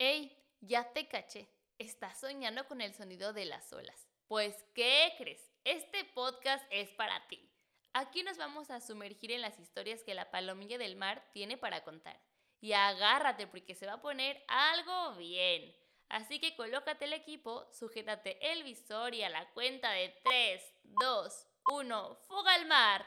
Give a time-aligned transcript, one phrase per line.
[0.00, 0.32] ¡Ey!
[0.60, 1.48] Ya te caché.
[1.76, 4.08] Estás soñando con el sonido de las olas.
[4.28, 5.50] Pues, ¿qué crees?
[5.64, 7.50] Este podcast es para ti.
[7.94, 11.82] Aquí nos vamos a sumergir en las historias que la palomilla del mar tiene para
[11.82, 12.16] contar.
[12.60, 15.74] Y agárrate porque se va a poner algo bien.
[16.10, 21.46] Así que colócate el equipo, sujétate el visor y a la cuenta de 3, 2,
[21.72, 23.04] 1, fuga al mar.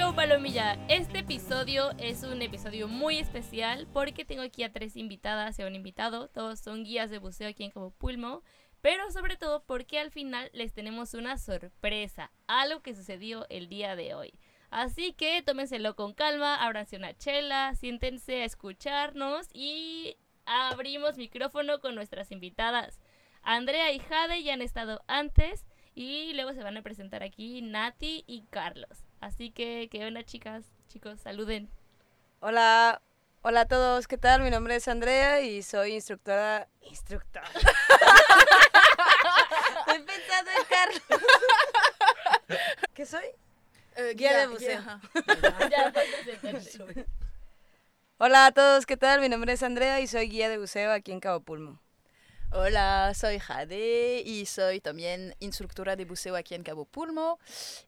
[0.00, 0.78] Show, Palomilla?
[0.88, 5.66] Este episodio es un episodio muy especial porque tengo aquí a tres invitadas y a
[5.66, 6.28] un invitado.
[6.28, 8.42] Todos son guías de buceo aquí en Cabo Pulmo.
[8.80, 13.94] Pero sobre todo porque al final les tenemos una sorpresa, algo que sucedió el día
[13.94, 14.32] de hoy.
[14.70, 21.94] Así que tómenselo con calma, ábranse una chela, siéntense a escucharnos y abrimos micrófono con
[21.94, 23.00] nuestras invitadas.
[23.42, 28.24] Andrea y Jade ya han estado antes y luego se van a presentar aquí Nati
[28.26, 29.09] y Carlos.
[29.20, 30.64] Así que, ¿qué onda chicas?
[30.88, 31.68] Chicos, saluden.
[32.40, 33.02] Hola,
[33.42, 34.40] hola a todos, ¿qué tal?
[34.42, 36.68] Mi nombre es Andrea y soy instructora...
[36.80, 37.46] Instructora.
[39.86, 41.02] Estoy pensando en Carlos.
[42.94, 43.26] ¿Qué soy?
[43.96, 44.82] Eh, Guía de buceo.
[48.16, 49.20] Hola a todos, ¿qué tal?
[49.20, 51.78] Mi nombre es Andrea y soy guía de buceo aquí en Cabo Pulmo.
[52.52, 57.38] Hola, soy Jade y soy también instructora de buceo aquí en Cabo Pulmo.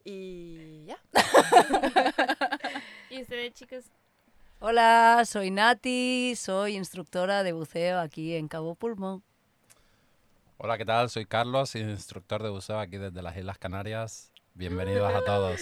[0.05, 0.99] Y ya.
[3.11, 3.87] ¿Y ustedes chicos?
[4.61, 9.23] Hola, soy Nati, soy instructora de buceo aquí en Cabo Pulmo.
[10.59, 11.11] Hola, ¿qué tal?
[11.11, 14.31] Soy Carlos, instructor de buceo aquí desde las Islas Canarias.
[14.55, 15.61] Bienvenidos a todos.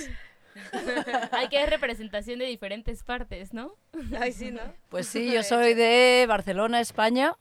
[1.32, 3.76] Hay que dar representación de diferentes partes, ¿no?
[4.20, 4.60] Ay, sí, ¿no?
[4.90, 7.34] Pues sí, yo soy de Barcelona, España.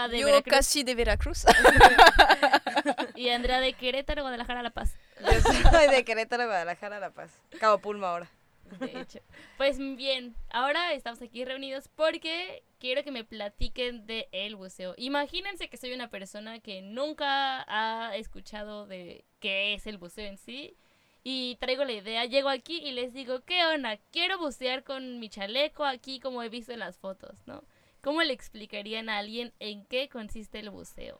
[0.00, 1.44] Jade Yo Veracruz casi de Veracruz.
[3.14, 4.94] y Andrea de Querétaro, Guadalajara, La Paz.
[5.20, 7.30] Yo soy de Querétaro, Guadalajara, La Paz.
[7.58, 8.30] Cabo Pulmo ahora.
[8.78, 9.18] De hecho.
[9.56, 14.94] Pues bien, ahora estamos aquí reunidos porque quiero que me platiquen de el buceo.
[14.96, 20.38] Imagínense que soy una persona que nunca ha escuchado de qué es el buceo en
[20.38, 20.76] sí.
[21.22, 23.98] Y traigo la idea, llego aquí y les digo, ¿qué onda?
[24.10, 27.62] Quiero bucear con mi chaleco aquí como he visto en las fotos, ¿no?
[28.02, 31.18] ¿Cómo le explicarían a alguien en qué consiste el buceo?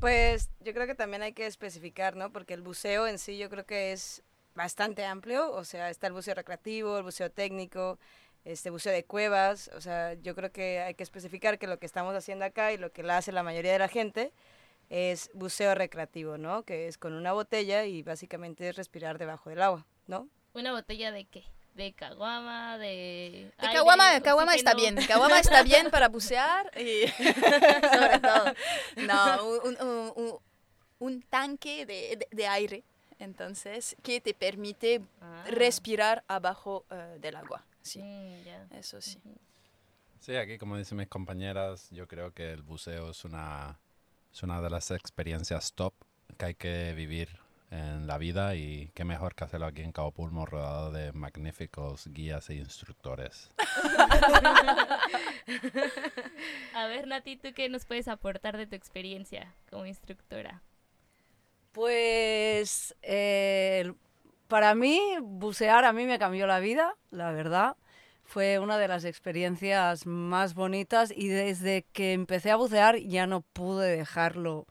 [0.00, 2.30] Pues yo creo que también hay que especificar, ¿no?
[2.30, 4.22] Porque el buceo en sí yo creo que es
[4.54, 7.98] bastante amplio, o sea, está el buceo recreativo, el buceo técnico,
[8.44, 11.86] este buceo de cuevas, o sea, yo creo que hay que especificar que lo que
[11.86, 14.32] estamos haciendo acá y lo que la hace la mayoría de la gente
[14.90, 16.64] es buceo recreativo, ¿no?
[16.64, 20.28] Que es con una botella y básicamente es respirar debajo del agua, ¿no?
[20.54, 21.44] ¿Una botella de qué?
[21.78, 22.76] ¿De caguama?
[22.76, 22.86] ¿De.?
[22.86, 24.96] De aire, Caguama, Caguama está bien.
[25.06, 26.70] Caguama está bien para bucear.
[26.76, 27.06] Y
[27.96, 28.52] sobre todo.
[28.96, 30.38] No, un, un- un-
[30.98, 32.82] un tanque de, de- de aire.
[33.20, 35.44] Entonces, que te permite Ah.
[35.50, 37.64] respirar abajo eh, del agua.
[37.82, 38.66] Sí, Mm, ya.
[38.72, 39.20] eso sí.
[40.20, 43.78] Sí, aquí como dicen mis compañeras, yo creo que el buceo es una,
[44.32, 45.94] es una de las experiencias top
[46.36, 47.28] que hay que vivir
[47.70, 52.08] en la vida y qué mejor que hacerlo aquí en Cabo Pulmo rodeado de magníficos
[52.08, 53.50] guías e instructores.
[56.74, 60.62] A ver, Nati, ¿tú qué nos puedes aportar de tu experiencia como instructora?
[61.72, 63.92] Pues eh,
[64.48, 67.76] para mí, bucear a mí me cambió la vida, la verdad.
[68.24, 73.40] Fue una de las experiencias más bonitas y desde que empecé a bucear ya no
[73.40, 74.66] pude dejarlo.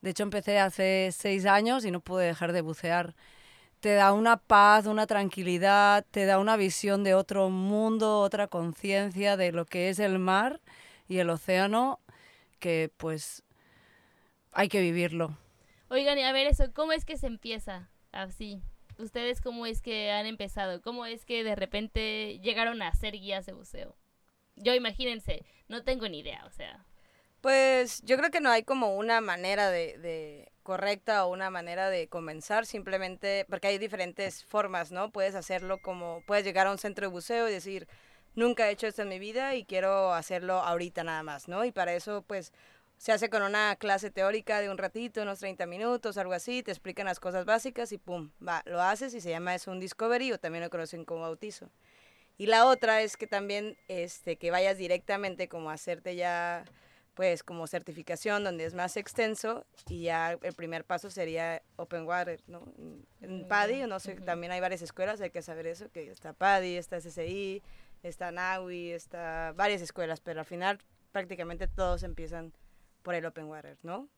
[0.00, 3.14] De hecho, empecé hace seis años y no pude dejar de bucear.
[3.80, 9.36] Te da una paz, una tranquilidad, te da una visión de otro mundo, otra conciencia
[9.36, 10.60] de lo que es el mar
[11.08, 12.00] y el océano,
[12.58, 13.42] que pues
[14.52, 15.36] hay que vivirlo.
[15.88, 18.62] Oigan, y a ver eso, ¿cómo es que se empieza así?
[18.98, 20.82] ¿Ustedes cómo es que han empezado?
[20.82, 23.96] ¿Cómo es que de repente llegaron a ser guías de buceo?
[24.56, 26.84] Yo imagínense, no tengo ni idea, o sea.
[27.40, 31.88] Pues yo creo que no hay como una manera de, de correcta o una manera
[31.88, 35.10] de comenzar, simplemente porque hay diferentes formas, ¿no?
[35.10, 37.88] Puedes hacerlo como, puedes llegar a un centro de buceo y decir,
[38.34, 41.64] nunca he hecho esto en mi vida y quiero hacerlo ahorita nada más, ¿no?
[41.64, 42.52] Y para eso, pues,
[42.98, 46.70] se hace con una clase teórica de un ratito, unos 30 minutos, algo así, te
[46.70, 50.32] explican las cosas básicas y pum, va, lo haces y se llama eso un discovery
[50.32, 51.70] o también lo conocen como bautizo.
[52.36, 56.64] Y la otra es que también este, que vayas directamente como a hacerte ya
[57.20, 62.40] pues como certificación donde es más extenso y ya el primer paso sería Open Water,
[62.46, 62.64] ¿no?
[63.20, 66.78] En- PADI, no sé, también hay varias escuelas, hay que saber eso, que está PADI,
[66.78, 67.62] está SSI,
[68.02, 70.78] está NAUI, está varias escuelas, pero al final
[71.12, 72.54] prácticamente todos empiezan
[73.02, 74.08] por el Open Water, ¿no?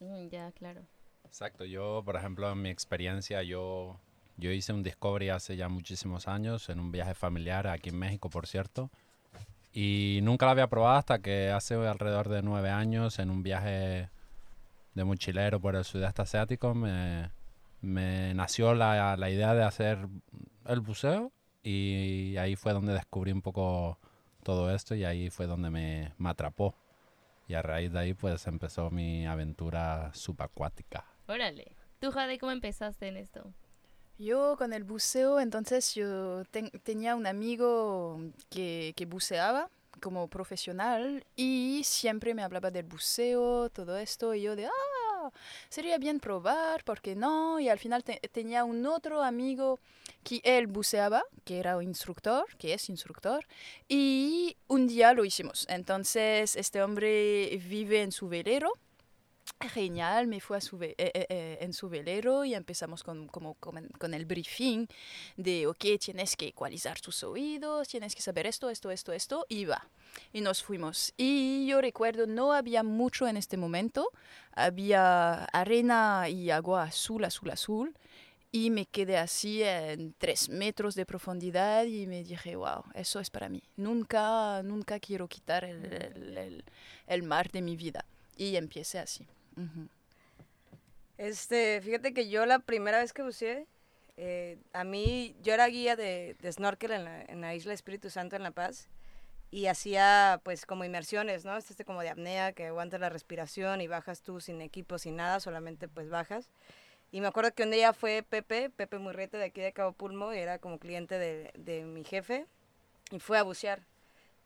[0.00, 0.86] Mm, ya, claro.
[1.26, 4.00] Exacto, yo, por ejemplo, en mi experiencia, yo,
[4.38, 8.30] yo hice un Discovery hace ya muchísimos años, en un viaje familiar, aquí en México,
[8.30, 8.90] por cierto,
[9.80, 14.10] y nunca lo había probado hasta que hace alrededor de nueve años, en un viaje
[14.94, 17.30] de mochilero por el sudeste asiático, me,
[17.80, 20.08] me nació la, la idea de hacer
[20.66, 21.30] el buceo
[21.62, 24.00] y ahí fue donde descubrí un poco
[24.42, 26.74] todo esto y ahí fue donde me, me atrapó.
[27.46, 31.04] Y a raíz de ahí pues empezó mi aventura subacuática.
[31.28, 31.76] Órale.
[32.00, 33.54] ¿Tú, Jade, cómo empezaste en esto?
[34.18, 38.18] Yo con el buceo, entonces yo ten- tenía un amigo
[38.50, 39.70] que, que buceaba
[40.00, 45.30] como profesional y siempre me hablaba del buceo, todo esto, y yo de, ah,
[45.68, 47.60] sería bien probar, ¿por qué no?
[47.60, 49.78] Y al final te- tenía un otro amigo
[50.24, 53.46] que él buceaba, que era un instructor, que es instructor,
[53.88, 55.64] y un día lo hicimos.
[55.68, 58.72] Entonces este hombre vive en su velero
[59.60, 63.26] Genial, me fui a su ve- eh, eh, eh, en su velero y empezamos con,
[63.26, 64.86] como, con, con el briefing
[65.36, 69.64] de, ok, tienes que ecualizar tus oídos, tienes que saber esto, esto, esto, esto, y
[69.64, 69.88] va.
[70.32, 71.12] Y nos fuimos.
[71.16, 74.08] Y yo recuerdo, no había mucho en este momento,
[74.52, 77.96] había arena y agua azul, azul, azul,
[78.52, 83.28] y me quedé así en tres metros de profundidad y me dije, wow, eso es
[83.28, 83.62] para mí.
[83.76, 86.64] Nunca, nunca quiero quitar el, el- el-
[87.08, 88.04] el mar de mi vida.
[88.36, 89.26] Y empecé así.
[91.18, 93.66] Este, fíjate que yo la primera vez que buceé,
[94.16, 98.50] eh, a mí, yo era guía de, snorkel en la, isla Espíritu Santo en La
[98.50, 98.88] Paz
[99.50, 101.56] y hacía pues como inmersiones, ¿no?
[101.56, 105.16] Este, este como de apnea, que aguantas la respiración y bajas tú sin equipo, sin
[105.16, 106.50] nada, solamente pues bajas.
[107.12, 110.34] Y me acuerdo que un día fue Pepe, Pepe Murriete de aquí de Cabo Pulmo,
[110.34, 112.46] y era como cliente de, de mi jefe,
[113.10, 113.82] y fue a bucear.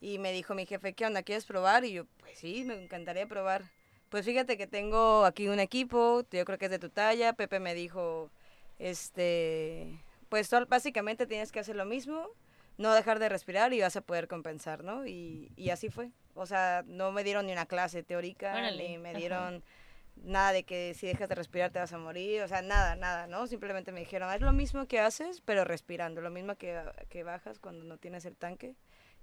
[0.01, 1.23] Y me dijo mi jefe, ¿qué onda?
[1.23, 1.85] ¿Quieres probar?
[1.85, 3.65] Y yo, pues sí, me encantaría probar.
[4.13, 7.33] Pues fíjate que tengo aquí un equipo, yo creo que es de tu talla.
[7.33, 8.31] Pepe me dijo,
[8.79, 9.99] este,
[10.29, 12.29] pues sol- básicamente tienes que hacer lo mismo,
[12.77, 15.07] no dejar de respirar y vas a poder compensar, ¿no?
[15.07, 16.11] Y, y así fue.
[16.35, 19.19] O sea, no me dieron ni una clase teórica, Órale, ni me ajá.
[19.19, 19.65] dieron
[20.17, 23.27] nada de que si dejas de respirar te vas a morir, o sea, nada, nada,
[23.29, 23.47] ¿no?
[23.47, 26.79] Simplemente me dijeron, haz lo mismo que haces, pero respirando, lo mismo que,
[27.09, 28.77] que bajas cuando no tienes el tanque.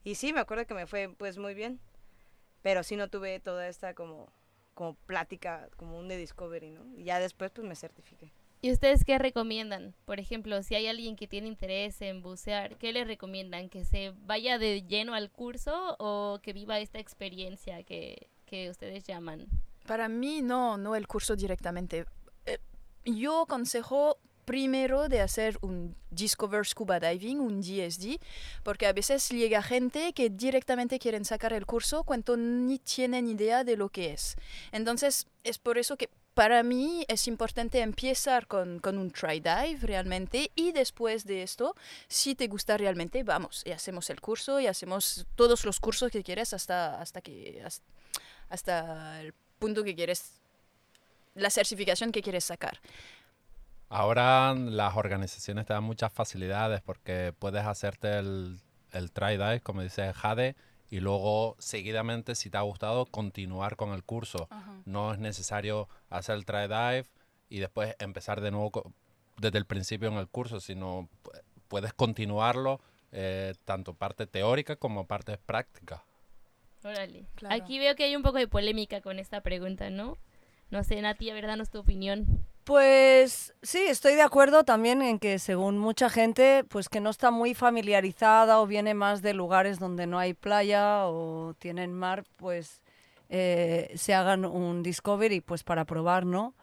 [0.03, 1.79] Y sí, me acuerdo que me fue pues muy bien,
[2.63, 4.31] pero sí no tuve toda esta como,
[4.73, 6.85] como plática, como un de Discovery, ¿no?
[6.95, 8.31] Y ya después pues me certifiqué.
[8.61, 9.95] ¿Y ustedes qué recomiendan?
[10.05, 13.69] Por ejemplo, si hay alguien que tiene interés en bucear, ¿qué le recomiendan?
[13.69, 19.05] ¿Que se vaya de lleno al curso o que viva esta experiencia que, que ustedes
[19.05, 19.47] llaman?
[19.87, 22.05] Para mí no, no el curso directamente.
[22.45, 22.59] Eh,
[23.05, 24.17] yo aconsejo
[24.49, 28.19] primero de hacer un Discover Scuba Diving, un DSD,
[28.63, 33.63] porque a veces llega gente que directamente quieren sacar el curso cuando ni tienen idea
[33.63, 34.37] de lo que es.
[34.71, 39.81] Entonces, es por eso que para mí es importante empezar con, con un try dive
[39.83, 41.75] realmente y después de esto,
[42.07, 46.23] si te gusta realmente, vamos y hacemos el curso y hacemos todos los cursos que
[46.23, 47.85] quieres hasta, hasta, que, hasta,
[48.49, 50.31] hasta el punto que quieres,
[51.35, 52.79] la certificación que quieres sacar.
[53.89, 58.59] Ahora las organizaciones te dan muchas facilidades porque puedes hacerte el,
[58.91, 60.55] el try dive, como dice Jade,
[60.91, 64.47] y luego seguidamente, si te ha gustado, continuar con el curso.
[64.85, 67.05] No es necesario hacer el try dive
[67.49, 68.93] y después empezar de nuevo
[69.37, 72.81] desde el principio en el curso, sino pu- puedes continuarlo
[73.11, 76.03] eh, tanto parte teórica como parte práctica.
[76.83, 77.25] Órale.
[77.35, 77.55] Claro.
[77.55, 80.17] Aquí veo que hay un poco de polémica con esta pregunta, ¿no?
[80.69, 82.45] No sé, Nati, a ver, danos tu opinión.
[82.69, 87.31] Pues sí, estoy de acuerdo también en que según mucha gente, pues que no está
[87.31, 92.83] muy familiarizada o viene más de lugares donde no hay playa o tienen mar, pues
[93.27, 96.53] eh, se hagan un discovery pues para probar, ¿no?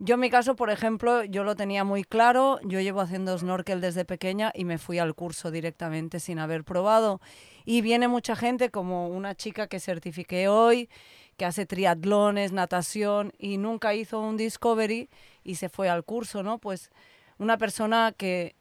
[0.00, 3.80] Yo en mi caso, por ejemplo, yo lo tenía muy claro, yo llevo haciendo snorkel
[3.80, 7.22] desde pequeña y me fui al curso directamente sin haber probado.
[7.64, 10.90] Y viene mucha gente, como una chica que certifiqué hoy,
[11.36, 15.08] que hace triatlones, natación y nunca hizo un discovery
[15.42, 16.58] y se fue al curso, ¿no?
[16.58, 16.90] Pues
[17.38, 18.54] una persona que,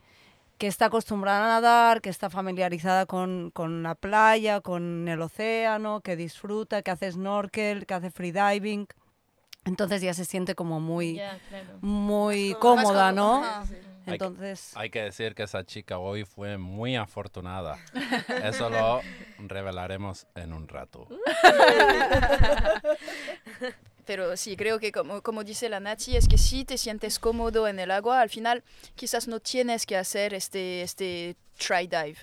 [0.58, 6.02] que está acostumbrada a nadar, que está familiarizada con, con la playa, con el océano,
[6.02, 8.88] que disfruta, que hace snorkel, que hace freediving.
[9.66, 11.16] Entonces ya se siente como muy,
[11.50, 11.80] claro.
[11.82, 13.44] muy Como cómoda, ¿no?
[14.06, 17.78] Entonces, Hay que decir que esa chica hoy fue muy afortunada.
[18.44, 19.02] Eso lo
[19.38, 21.08] revelaremos en un rato.
[24.06, 27.68] Pero sí, creo que como, como dice la Nati, es que si te sientes cómodo
[27.68, 28.64] en el agua, al final
[28.96, 32.18] quizás no tienes que hacer este, este try dive.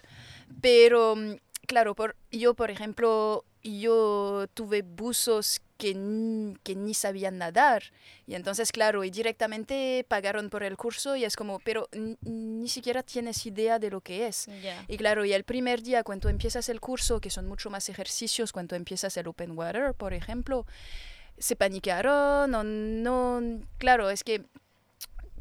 [0.61, 7.83] Pero mm, claro, por, yo por ejemplo, yo tuve buzos que, que ni sabían nadar.
[8.27, 11.89] Y entonces, claro, y directamente pagaron por el curso y es como, pero
[12.23, 14.47] ni siquiera tienes idea de lo que es.
[14.87, 18.53] Y claro, y el primer día cuando empiezas el curso, que son mucho más ejercicios,
[18.53, 20.67] cuando empiezas el open water, por ejemplo,
[21.39, 23.41] se paniquearon o no,
[23.79, 24.45] claro, es que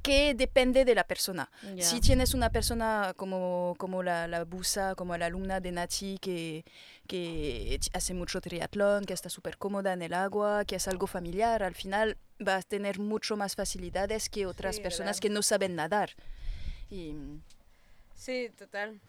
[0.02, 1.50] que depende de la persona.
[1.76, 1.84] Ya.
[1.84, 6.64] Si tienes una persona como, como la, la busa, como la alumna de Nati, que,
[7.08, 11.64] que hace mucho triatlón, que está súper cómoda en el agua, que es algo familiar,
[11.64, 15.22] al final vas a tener mucho más facilidades que otras Sí, personas ¿verdad?
[15.22, 16.12] que no saben nadar.
[16.90, 17.14] Y,
[18.16, 19.00] Sí, total.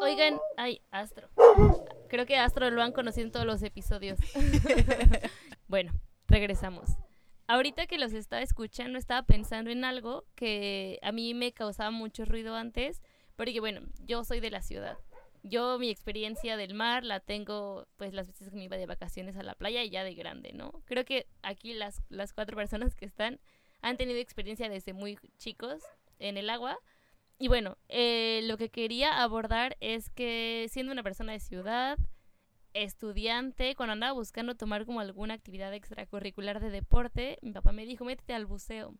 [0.00, 1.28] Oigan, ay, Astro.
[2.08, 4.18] Creo que Astro lo han conocido en todos los episodios.
[5.68, 5.92] bueno,
[6.28, 6.90] regresamos.
[7.46, 12.24] Ahorita que los estaba escuchando, estaba pensando en algo que a mí me causaba mucho
[12.24, 13.02] ruido antes,
[13.36, 14.96] porque bueno, yo soy de la ciudad.
[15.42, 19.36] Yo mi experiencia del mar la tengo pues las veces que me iba de vacaciones
[19.36, 20.72] a la playa y ya de grande, ¿no?
[20.86, 23.38] Creo que aquí las, las cuatro personas que están
[23.82, 25.82] han tenido experiencia desde muy chicos
[26.18, 26.78] en el agua.
[27.38, 31.98] Y bueno, eh, lo que quería abordar es que siendo una persona de ciudad,
[32.74, 38.04] estudiante, cuando andaba buscando tomar como alguna actividad extracurricular de deporte, mi papá me dijo,
[38.04, 38.94] métete al buceo.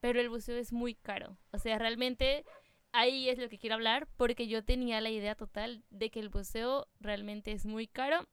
[0.00, 1.38] Pero el buceo es muy caro.
[1.52, 2.44] O sea, realmente
[2.92, 6.28] ahí es lo que quiero hablar, porque yo tenía la idea total de que el
[6.28, 8.26] buceo realmente es muy caro.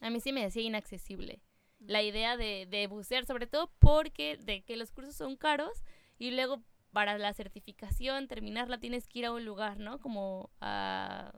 [0.00, 1.42] A mí sí me decía inaccesible.
[1.78, 5.82] La idea de, de bucear, sobre todo porque de que los cursos son caros
[6.18, 6.62] y luego
[6.92, 10.00] para la certificación, terminarla, tienes que ir a un lugar, ¿no?
[10.00, 11.32] Como a-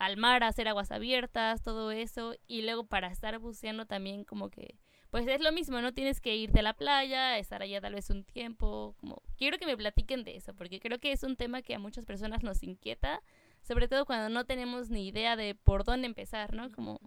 [0.00, 2.34] al mar, a hacer aguas abiertas, todo eso.
[2.48, 4.78] Y luego para estar buceando también como que,
[5.10, 5.92] pues es lo mismo, ¿no?
[5.92, 8.96] Tienes que irte a la playa, estar allá tal vez un tiempo.
[8.98, 11.78] Como, quiero que me platiquen de eso, porque creo que es un tema que a
[11.78, 13.22] muchas personas nos inquieta,
[13.62, 16.72] sobre todo cuando no tenemos ni idea de por dónde empezar, ¿no?
[16.72, 16.98] Como,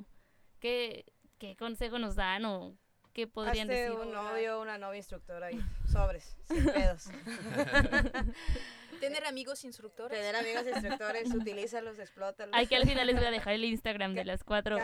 [0.60, 1.06] ¿qué,
[1.40, 2.78] qué consejo nos dan o
[3.14, 4.00] qué podrían Hazte decir?
[4.00, 5.60] un novio, una novia instructora y
[5.92, 7.06] sobres, sin pedos.
[9.00, 10.18] Tener amigos instructores.
[10.18, 12.54] Tener amigos instructores, utilízalos, explótalos.
[12.56, 14.78] Ay, que al final les voy a dejar el Instagram de las cuatro.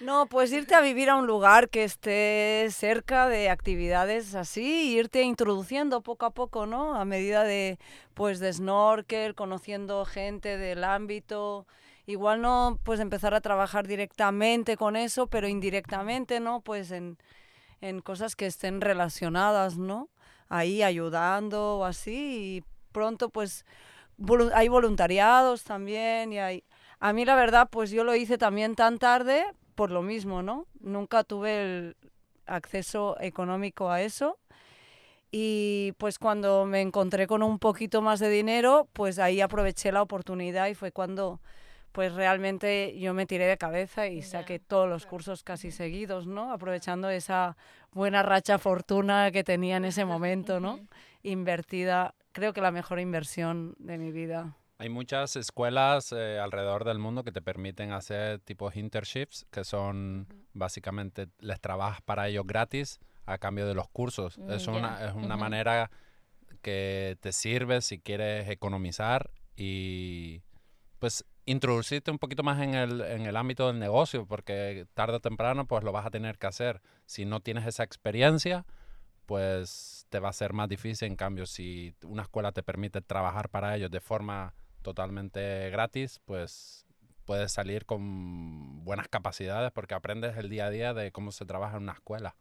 [0.00, 5.00] No, pues irte a vivir a un lugar que esté cerca de actividades así, e
[5.00, 6.94] irte introduciendo poco a poco, ¿no?
[6.94, 7.78] A medida de,
[8.14, 11.66] pues, de snorkel, conociendo gente del ámbito.
[12.08, 16.62] Igual no, pues, empezar a trabajar directamente con eso, pero indirectamente, ¿no?
[16.62, 17.18] Pues en,
[17.82, 20.08] en cosas que estén relacionadas, ¿no?
[20.48, 23.66] Ahí ayudando o así, y pronto, pues,
[24.54, 26.64] hay voluntariados también y hay...
[26.98, 30.66] A mí la verdad, pues yo lo hice también tan tarde por lo mismo, ¿no?
[30.80, 31.96] Nunca tuve el
[32.46, 34.38] acceso económico a eso.
[35.30, 40.00] Y pues cuando me encontré con un poquito más de dinero, pues ahí aproveché la
[40.00, 41.40] oportunidad y fue cuando
[41.92, 46.52] pues realmente yo me tiré de cabeza y saqué todos los cursos casi seguidos, ¿no?
[46.52, 47.56] Aprovechando esa
[47.92, 50.80] buena racha fortuna que tenía en ese momento, ¿no?
[51.22, 54.56] Invertida, creo que la mejor inversión de mi vida.
[54.80, 60.28] Hay muchas escuelas eh, alrededor del mundo que te permiten hacer tipos internships, que son
[60.52, 64.38] básicamente les trabajas para ellos gratis a cambio de los cursos.
[64.38, 65.90] Mm, es una, es una manera
[66.62, 70.42] que te sirve si quieres economizar y
[70.98, 75.20] pues introducirte un poquito más en el, en el ámbito del negocio, porque tarde o
[75.20, 76.82] temprano pues lo vas a tener que hacer.
[77.06, 78.66] Si no tienes esa experiencia,
[79.24, 81.08] pues te va a ser más difícil.
[81.08, 86.86] En cambio, si una escuela te permite trabajar para ellos de forma totalmente gratis, pues
[87.24, 91.78] puedes salir con buenas capacidades porque aprendes el día a día de cómo se trabaja
[91.78, 92.36] en una escuela.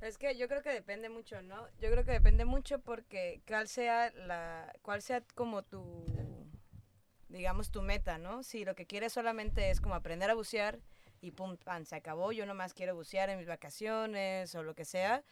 [0.00, 1.66] Es que yo creo que depende mucho, ¿no?
[1.80, 6.04] Yo creo que depende mucho porque cuál sea la, cuál sea como tu,
[7.34, 8.42] digamos tu meta, ¿no?
[8.42, 10.78] Si lo que quieres solamente es como aprender a bucear
[11.20, 14.84] y pum, pan, se acabó, yo nomás quiero bucear en mis vacaciones o lo que
[14.84, 15.24] sea,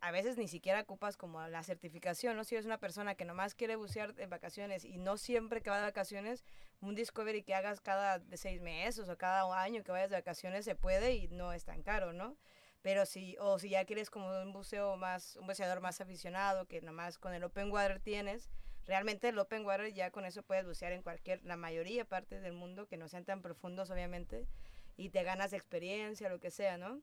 [0.00, 2.44] a veces ni siquiera ocupas como la certificación, ¿no?
[2.44, 5.78] Si eres una persona que nomás quiere bucear en vacaciones y no siempre que va
[5.78, 6.44] de vacaciones,
[6.80, 10.76] un discovery que hagas cada seis meses o cada año que vayas de vacaciones se
[10.76, 12.36] puede y no es tan caro, ¿no?
[12.82, 16.80] Pero si, o si ya quieres como un buceo más, un buceador más aficionado, que
[16.82, 18.48] nomás con el open water tienes,
[18.88, 22.54] realmente el open water ya con eso puedes bucear en cualquier, la mayoría partes del
[22.54, 24.48] mundo, que no sean tan profundos obviamente,
[24.96, 27.00] y te ganas experiencia, lo que sea, ¿no?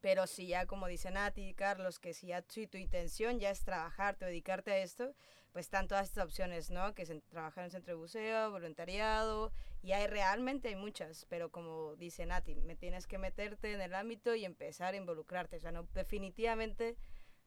[0.00, 3.50] Pero si ya, como dice Nati y Carlos, que si ya si tu intención ya
[3.50, 5.14] es trabajarte o dedicarte a esto,
[5.52, 6.94] pues están todas estas opciones, ¿no?
[6.94, 9.52] Que es en- trabajar en centro de buceo, voluntariado,
[9.82, 13.94] y hay realmente hay muchas, pero como dice Nati, me tienes que meterte en el
[13.94, 15.56] ámbito y empezar a involucrarte.
[15.56, 16.96] O sea, no, definitivamente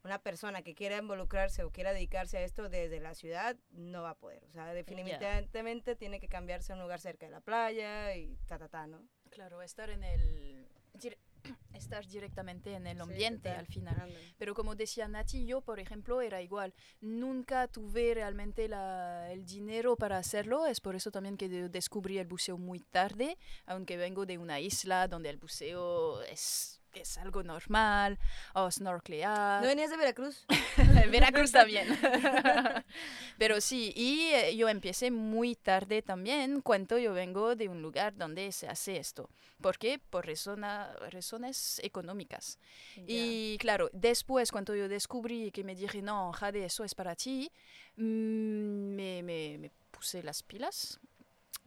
[0.03, 4.11] una persona que quiera involucrarse o quiera dedicarse a esto desde la ciudad no va
[4.11, 4.43] a poder.
[4.45, 8.57] O sea, definitivamente tiene que cambiarse a un lugar cerca de la playa y ta,
[8.57, 9.01] ta, ta, ¿no?
[9.29, 10.67] Claro, estar en el...
[11.73, 14.13] estar directamente en el ambiente al final.
[14.37, 16.73] Pero como decía Nati, yo, por ejemplo, era igual.
[16.99, 20.65] Nunca tuve realmente la- el dinero para hacerlo.
[20.65, 24.59] Es por eso también que de- descubrí el buceo muy tarde, aunque vengo de una
[24.59, 28.17] isla donde el buceo es, es algo normal,
[28.53, 29.61] o snorkelear.
[29.61, 30.45] ¿No venías de Veracruz?
[31.11, 31.87] Veracruz también.
[33.37, 38.15] Pero sí, y eh, yo empecé muy tarde también, cuando yo vengo de un lugar
[38.15, 39.29] donde se hace esto.
[39.61, 39.99] ¿Por qué?
[39.99, 42.59] Por razona- razones económicas.
[43.07, 47.51] Y claro, después cuando yo descubrí que me dije, no, Jade, eso es para ti,
[47.97, 50.99] mm, me, me- me puse las pilas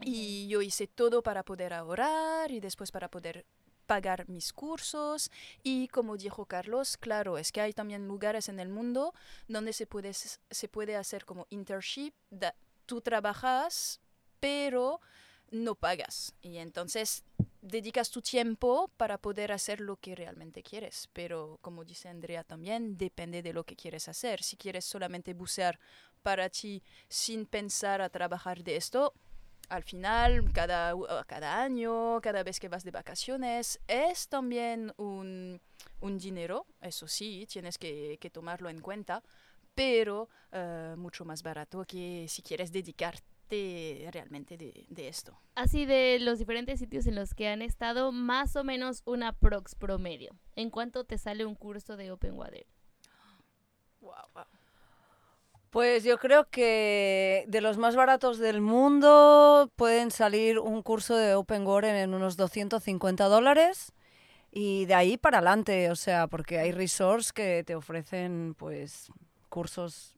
[0.00, 3.44] y yo hice todo para poder ahorrar y después para poder
[3.86, 5.30] pagar mis cursos.
[5.62, 9.14] Y como dijo Carlos, claro, es que hay también lugares en el mundo
[9.48, 12.54] donde se puede, se puede hacer como internship, da-
[12.86, 14.00] tú trabajas
[14.40, 15.00] pero
[15.52, 16.34] no pagas.
[16.42, 17.22] Y entonces
[17.60, 22.98] dedicas tu tiempo para poder hacer lo que realmente quieres, pero como dice Andrea también,
[22.98, 24.42] depende de lo que quieres hacer.
[24.42, 25.78] Si quieres solamente bucear
[26.24, 29.14] para ti sin pensar a trabajar de esto,
[29.72, 35.60] al final, cada, uh, cada año, cada vez que vas de vacaciones, es también un,
[36.00, 39.22] un dinero, eso sí, tienes que, que tomarlo en cuenta,
[39.74, 45.38] pero eh, mucho más barato que si quieres dedicarte realmente de, de esto.
[45.54, 49.74] Así de los diferentes sitios en los que han estado, más o menos una prox
[49.74, 50.36] promedio.
[50.54, 52.66] ¿En cuánto te sale un curso de Open Water?
[55.72, 61.34] Pues yo creo que de los más baratos del mundo pueden salir un curso de
[61.34, 63.94] Open Water en unos 250 dólares
[64.50, 69.10] y de ahí para adelante, o sea, porque hay resorts que te ofrecen pues
[69.48, 70.14] cursos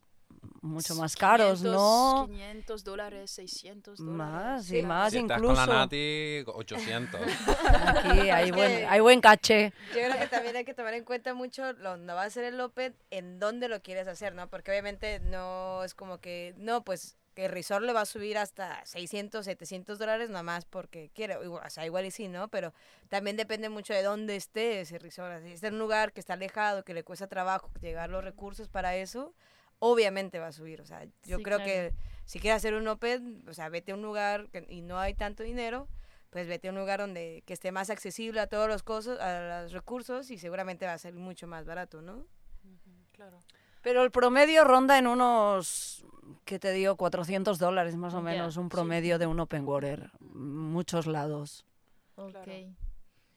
[0.63, 2.27] mucho más caros, 500, ¿no?
[2.29, 4.17] 500 dólares, 600 dólares.
[4.19, 5.55] Más Sí, y más si estás incluso.
[5.57, 7.21] con la Nati, 800.
[7.87, 9.73] Aquí hay buen, hay buen caché.
[9.95, 12.45] Yo creo que también hay que tomar en cuenta mucho lo, no va a ser
[12.45, 14.49] el Open, en dónde lo quieres hacer, ¿no?
[14.49, 18.39] Porque obviamente no es como que, no, pues que el resort le va a subir
[18.39, 22.47] hasta 600, 700 dólares nada más porque quiere, igual- o sea, igual y sí, ¿no?
[22.47, 22.73] Pero
[23.09, 25.43] también depende mucho de dónde esté ese resort.
[25.43, 28.69] Si está en un lugar que está alejado, que le cuesta trabajo llegar los recursos
[28.69, 29.35] para eso,
[29.87, 30.81] obviamente va a subir.
[30.81, 31.65] O sea, yo Sí, creo claro.
[31.65, 31.93] que
[32.25, 35.13] si quieres hacer un Open, o sea, vete a un lugar que- y no hay
[35.15, 35.89] tanto dinero,
[36.31, 39.63] pues vete a un lugar donde que esté más accesible a todos los cosas, a
[39.63, 42.27] los recursos y seguramente va a ser mucho más barato, ¿no?
[43.13, 43.39] Claro.
[43.83, 46.05] Pero el promedio ronda en unos,
[46.47, 46.97] ¿qué te digo?
[46.97, 48.71] 400 dólares más o menos, un sí.
[48.71, 50.11] promedio de un Open Water.
[50.21, 51.67] Muchos lados.
[52.17, 52.31] Ok.
[52.33, 52.51] Claro.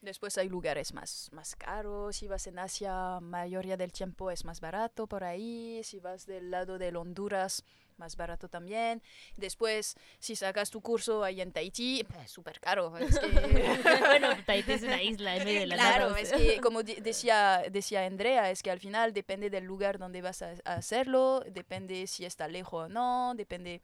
[0.07, 2.15] Después hay lugares más, más caros.
[2.15, 5.81] Si vas en Asia, mayoría del tiempo es más barato por ahí.
[5.83, 7.65] Si vas del lado del Honduras,
[7.97, 9.01] más barato también.
[9.35, 12.95] Después, si sacas tu curso ahí en Tahití, es súper caro.
[12.97, 13.27] Es que-
[13.99, 18.05] bueno, Tahití es una isla en medio de la Claro, es que como decía, decía
[18.05, 22.23] Andrea, es que al final depende del lugar donde vas a, a hacerlo, depende si
[22.23, 23.81] está lejos o no, depende,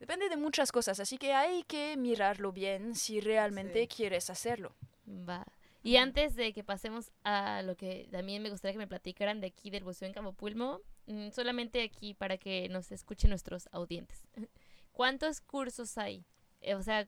[0.00, 1.00] depende de muchas cosas.
[1.00, 3.88] Así que hay que mirarlo bien si realmente Sí.
[3.88, 4.74] quieres hacerlo.
[5.06, 5.46] Va.
[5.82, 9.48] Y antes de que pasemos a lo que también me gustaría que me platicaran de
[9.48, 14.26] aquí del buceo en Camopulmo, mm, solamente aquí para que nos escuchen nuestros audientes.
[14.92, 16.24] ¿Cuántos cursos hay?
[16.62, 17.06] Eh, o sea,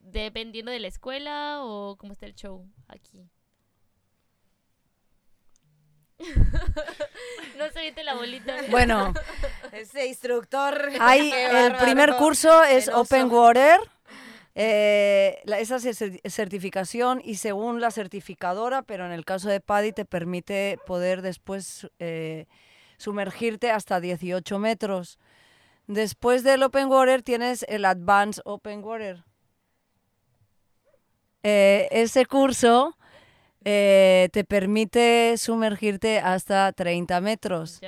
[0.00, 3.28] dependiendo de la escuela o cómo está el show aquí.
[7.58, 8.56] no se viste la bolita.
[8.70, 9.12] Bueno,
[9.72, 10.90] Ese instructor.
[11.00, 12.88] hay el primer curso es.
[12.88, 13.80] Open Water.
[14.54, 15.58] Eh, la-
[16.30, 21.88] certificación y según la certificadora, pero en el caso de PADI te permite poder después
[21.98, 22.46] eh,
[22.96, 25.18] sumergirte hasta 18 metros.
[25.86, 29.24] Después del Open Water tienes el Advanced Open Water.
[31.42, 32.96] Eh, ese curso
[33.64, 37.80] eh, te permite sumergirte hasta 30 metros.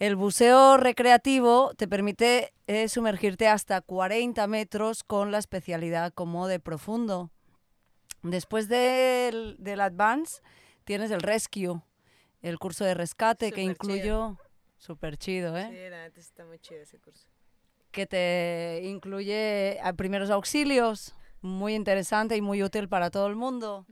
[0.00, 6.58] El buceo recreativo te permite eh, sumergirte hasta 40 metros con la especialidad como de
[6.58, 7.30] profundo.
[8.22, 10.42] Después del, del Advance
[10.84, 11.80] tienes el Rescue,
[12.42, 14.36] el curso de rescate que incluyó,
[14.78, 15.68] súper chido, ¿eh?
[15.70, 17.26] Sí, la neta está muy chido ese curso.
[17.92, 23.86] que te incluye a primeros auxilios, muy interesante y muy útil para todo el mundo.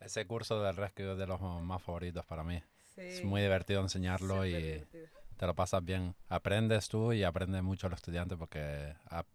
[0.00, 2.62] Ese curso del rescue es de los más favoritos para mí.
[2.96, 5.06] Sí, Es muy divertido enseñarlo y divertido.
[5.36, 6.14] te lo pasas bien.
[6.28, 9.26] Aprendes tú y aprende mucho los estudiantes porque ap-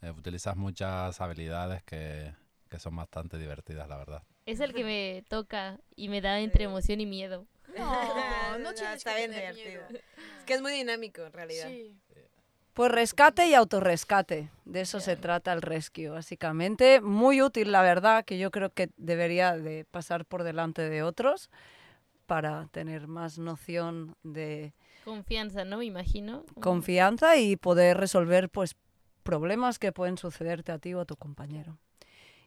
[0.00, 2.32] eh, utilizas muchas habilidades que,
[2.68, 4.22] que son bastante divertidas, la verdad.
[4.46, 7.46] Es el que me toca y me da entre emoción y miedo.
[7.76, 7.78] No,
[8.58, 9.82] no No, está que bien divertido.
[9.88, 10.02] miedo.
[10.38, 11.68] Es que es muy dinámico en realidad.
[11.68, 11.96] Sí.
[12.74, 14.48] Pues rescate y autorrescate.
[14.64, 17.02] De eso se trata el rescue, básicamente.
[17.02, 21.50] Muy útil, la verdad, que yo creo que debería de pasar por delante de otros
[22.26, 24.72] para tener más noción de
[25.04, 25.78] Confianza, ¿no?
[25.78, 26.44] Me imagino.
[26.60, 28.76] confianza y poder resolver pues
[29.24, 31.78] problemas que pueden sucederte a ti o a tu compañero.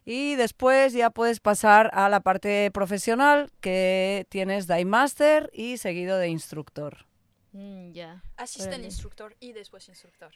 [0.04, 6.16] Y después ya puedes pasar a la parte profesional que tienes Dive Master y seguido
[6.18, 7.06] de instructor.
[7.52, 8.22] Mm, ya.
[8.36, 8.86] Asistente Órale.
[8.86, 10.32] instructor y después instructor.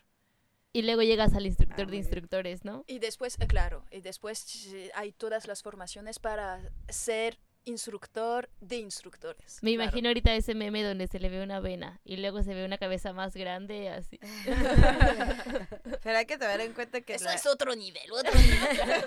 [0.72, 2.85] Y luego llegas al instructor Ah, de instructores, ¿no?
[2.87, 8.77] Y después, eh, claro, y después eh, hay todas las formaciones para ser instructor de
[8.77, 9.59] instructores.
[9.62, 9.85] Me claro.
[9.85, 12.79] imagino ahorita ese meme donde se le ve una vena y luego se ve una
[12.79, 14.18] cabeza más grande, así.
[16.03, 19.05] Pero hay que tener en cuenta que, Eso la- es otro nivel, otro nivel.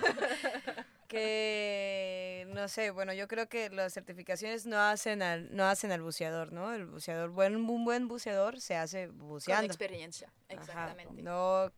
[1.08, 6.02] que no sé, bueno, yo creo que las certificaciones no hacen al no hacen al
[6.02, 6.72] buceador, ¿no?
[6.74, 9.66] El buceador, buen un buen buceador se hace Con buceando.
[9.66, 11.22] experiencia, Ajá, exactamente.
[11.22, 11.72] No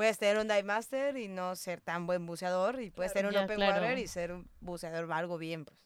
[0.00, 3.28] puedes tener un dive master y no ser tan buen buceador y puedes Claro.
[3.28, 3.82] tener un Ya, open claro.
[3.82, 5.78] water y ser un buceador algo bien, pues.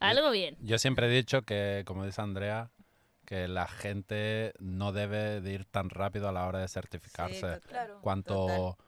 [0.00, 0.56] Algo bien.
[0.60, 2.70] Yo siempre he dicho que, como dice Andrea,
[3.26, 7.40] que la gente no debe de ir tan rápido a la hora de certificarse.
[7.42, 7.60] total.
[7.60, 8.00] Claro.
[8.00, 8.78] Cuanto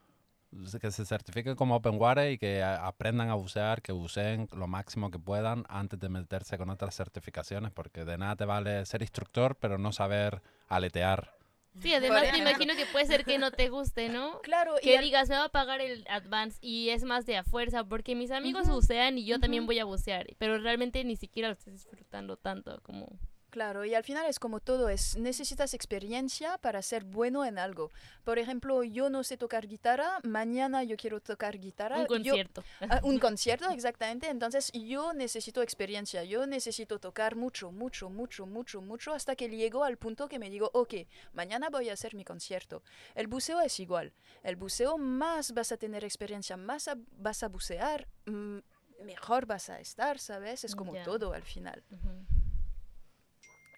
[0.81, 5.11] que se certifiquen como open water y que aprendan a bucear, que buceen lo máximo
[5.11, 9.57] que puedan antes de meterse con otras certificaciones, porque de nada te vale ser instructor,
[9.57, 11.35] pero no saber aletear.
[11.81, 14.41] Sí, además me imagino que puede ser que no te guste, ¿no?
[14.43, 17.85] Claro, Que digas, me va a pagar el advance y es más de a fuerza,
[17.85, 21.55] porque mis amigos bucean y yo también voy a bucear, pero realmente ni siquiera lo
[21.55, 23.19] estoy disfrutando tanto como...
[23.53, 27.91] Claro, y al final es como todo, es necesitas experiencia para ser bueno en algo.
[28.25, 31.99] Por ejemplo, yo no sé tocar guitarra, mañana yo quiero tocar guitarra.
[31.99, 32.65] Un yo- concierto.
[32.88, 34.31] Ah, un concierto, exactamente.
[34.31, 39.85] Entonces yo necesito experiencia, yo necesito tocar mucho, mucho, mucho, mucho, mucho, hasta que llego
[39.85, 40.95] al punto que me digo, ok,
[41.35, 42.83] mañana voy a hacer mi concierto.
[43.15, 44.15] El buceo es igual.
[44.43, 48.59] El buceo más vas a tener experiencia, más a- vas a bucear, mm,
[49.05, 50.65] mejor vas a estar, ¿sabes?
[50.65, 51.83] Es como todo al final.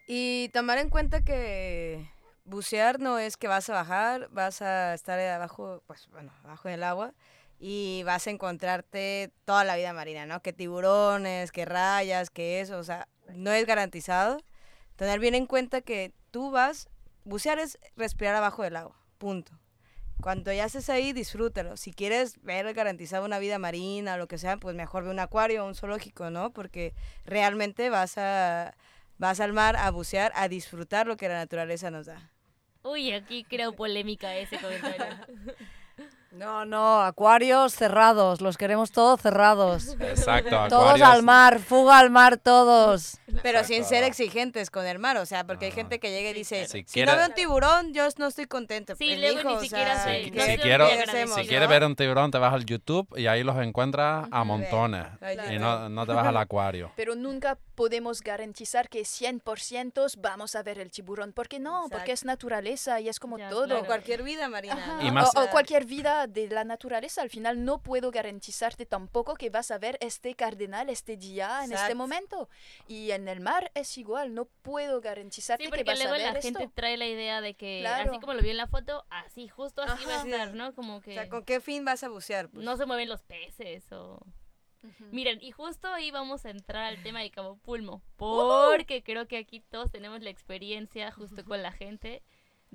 [0.07, 2.11] Y tomar en cuenta que
[2.45, 6.83] bucear no es que vas a bajar, vas a estar abajo, pues bueno, abajo del
[6.83, 7.15] agua
[7.59, 10.43] y vas a encontrarte toda la vida marina, ¿no?
[10.43, 14.43] Que tiburones, que rayas, que eso, o sea, no es garantizado.
[14.97, 16.89] Tener bien en cuenta que tú vas,
[17.25, 19.53] bucear es respirar abajo del agua, punto.
[20.21, 21.77] Cuando ya estés ahí, disfrútalo.
[21.77, 25.65] Si quieres ver garantizado una vida marina lo que sea, pues mejor ve un acuario
[25.65, 26.53] o un zoológico, ¿no?
[26.53, 28.75] Porque realmente vas a
[29.19, 32.31] vas al mar a bucear, a disfrutar lo que la naturaleza nos da.
[32.83, 35.07] Uy, aquí creo polémica ese comentario.
[36.35, 39.97] No, no, acuarios cerrados, los queremos todos cerrados.
[40.01, 43.19] Exacto, Todos acuarios- al mar, fuga al mar todos.
[43.43, 43.69] Pero Exacto.
[43.69, 46.57] sin ser exigentes con el mar, o sea, porque hay gente que llega y dice,
[46.57, 46.71] claro.
[46.73, 48.95] Si si quiere- no veo un tiburón, yo no estoy contento.
[48.97, 50.97] Sí, Pues, luego hijo, ni o siquiera sea, se- Si, ¿qué- si quiero- si
[51.43, 51.47] no?
[51.49, 55.07] quieres ver un tiburón, te vas al YouTube y ahí los encuentras a montones.
[55.21, 56.91] Ahí Y no, no te vas al acuario.
[56.97, 61.33] Pero nunca podemos garantizar que 100% vamos a ver el tiburón.
[61.33, 61.83] ¿Por qué no?
[61.91, 62.13] Porque Exacto.
[62.13, 63.67] es naturaleza y es como Ya, todo.
[63.67, 63.83] claro.
[63.83, 64.99] O cualquier vida marina.
[65.03, 68.11] Y más- o, O o sea, cualquier vida de la naturaleza, al final no puedo
[68.11, 72.49] garantizarte tampoco que vas a ver este cardenal este día, en este momento.
[72.89, 76.35] Y en el mar es igual, no puedo garantizarte Sí, que vas a luego ver
[76.35, 78.11] la gente trae la idea de que Claro.
[78.11, 80.75] así como lo vio en la foto, así, justo así va a estar, ¿no?
[80.75, 82.49] Como que O sea, ¿con qué fin vas a bucear?
[82.49, 82.65] Pues?
[82.65, 84.21] no se mueven los peces o...
[85.11, 89.39] Miren, y justo ahí vamos a entrar al tema de Cabo Pulmo, porque creo que
[89.39, 92.23] aquí todos tenemos la experiencia justo con la gente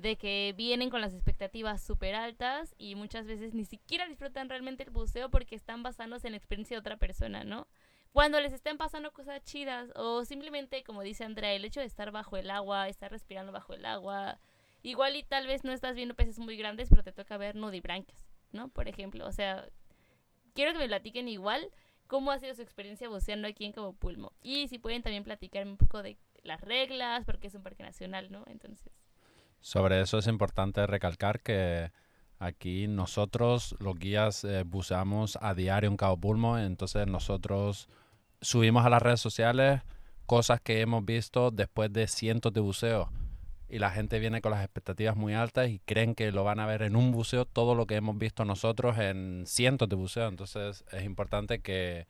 [0.00, 4.82] de que vienen con las expectativas súper altas y muchas veces ni siquiera disfrutan realmente
[4.82, 7.66] el buceo porque están basándose en la experiencia de otra persona, ¿no?
[8.12, 12.10] Cuando les estén pasando cosas chidas o simplemente, como dice Andrea, el hecho de estar
[12.10, 14.40] bajo el agua, estar respirando bajo el agua,
[14.82, 18.26] igual y tal vez no estás viendo peces muy grandes, pero te toca ver nudibranquias,
[18.52, 18.68] ¿no?
[18.68, 19.68] Por ejemplo, o sea,
[20.54, 21.70] quiero que me platiquen igual
[22.06, 24.32] cómo ha sido su experiencia buceando aquí en Cabo Pulmo.
[24.42, 28.32] Y si pueden también platicarme un poco de las reglas, porque es un parque nacional,
[28.32, 28.42] ¿no?
[28.48, 28.90] Entonces,
[29.60, 31.92] Sobre eso es importante recalcar que
[32.38, 37.88] aquí nosotros, los guías, eh, buceamos a diario en Cabo Pulmo, entonces nosotros
[38.40, 39.82] subimos a las redes sociales
[40.26, 43.08] cosas que hemos visto después de cientos de buceos.
[43.68, 46.66] Y la gente viene con las expectativas muy altas y creen que lo van a
[46.66, 50.28] ver en un buceo todo lo que hemos visto nosotros en cientos de buceos.
[50.28, 52.06] Entonces es importante que,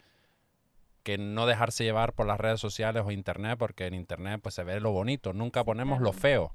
[1.03, 4.65] que no dejarse llevar por las redes sociales o internet, porque en internet pues se
[4.65, 6.53] ve lo bonito, nunca ponemos lo claro.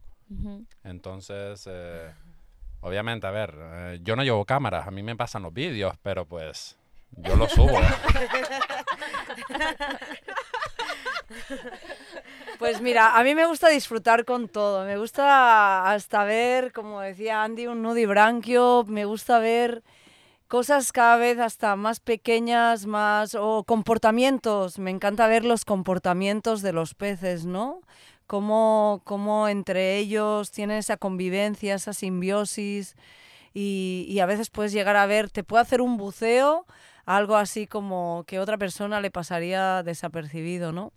[0.83, 2.11] Entonces, eh,
[2.81, 6.25] obviamente, a ver, eh, yo no llevo cámaras, a mí me pasan los vídeos, pero
[6.25, 6.77] pues
[7.11, 7.77] yo los subo.
[12.59, 14.85] Pues mira, a mí me gusta disfrutar con todo.
[14.85, 18.85] Me gusta hasta ver, como decía Andy, un nudibranquio.
[18.87, 19.83] Me gusta ver
[20.47, 24.79] cosas cada vez hasta más pequeñas, más o comportamientos.
[24.79, 27.81] Me encanta ver los comportamientos de los peces, ¿no?
[28.27, 32.95] Cómo, cómo entre ellos tienen esa convivencia, esa simbiosis
[33.53, 36.65] y, y a veces puedes llegar a ver, te puede hacer un buceo,
[37.05, 40.91] algo así como que otra persona le pasaría desapercibido, ¿no?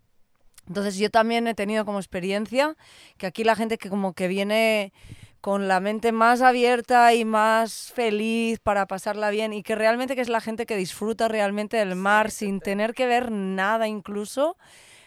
[0.67, 2.77] Entonces yo también he tenido como experiencia
[3.17, 4.93] que aquí la gente que como que viene
[5.41, 10.21] con la mente más abierta y más feliz para pasarla bien y que realmente que
[10.21, 14.57] es la gente que disfruta realmente del mar sin tener que ver nada incluso,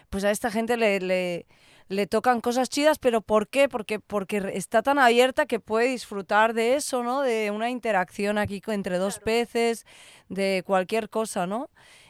[0.10, 1.46] pues a esta gente le, le,
[1.92, 3.68] le tocan cosas chidas, pero ¿por qué?
[3.70, 7.22] Porque, porque está tan abierta que puede disfrutar de eso, ¿no?
[7.22, 9.86] De una interacción aquí entre dos peces,
[10.30, 11.70] de cualquier cosa, ¿no?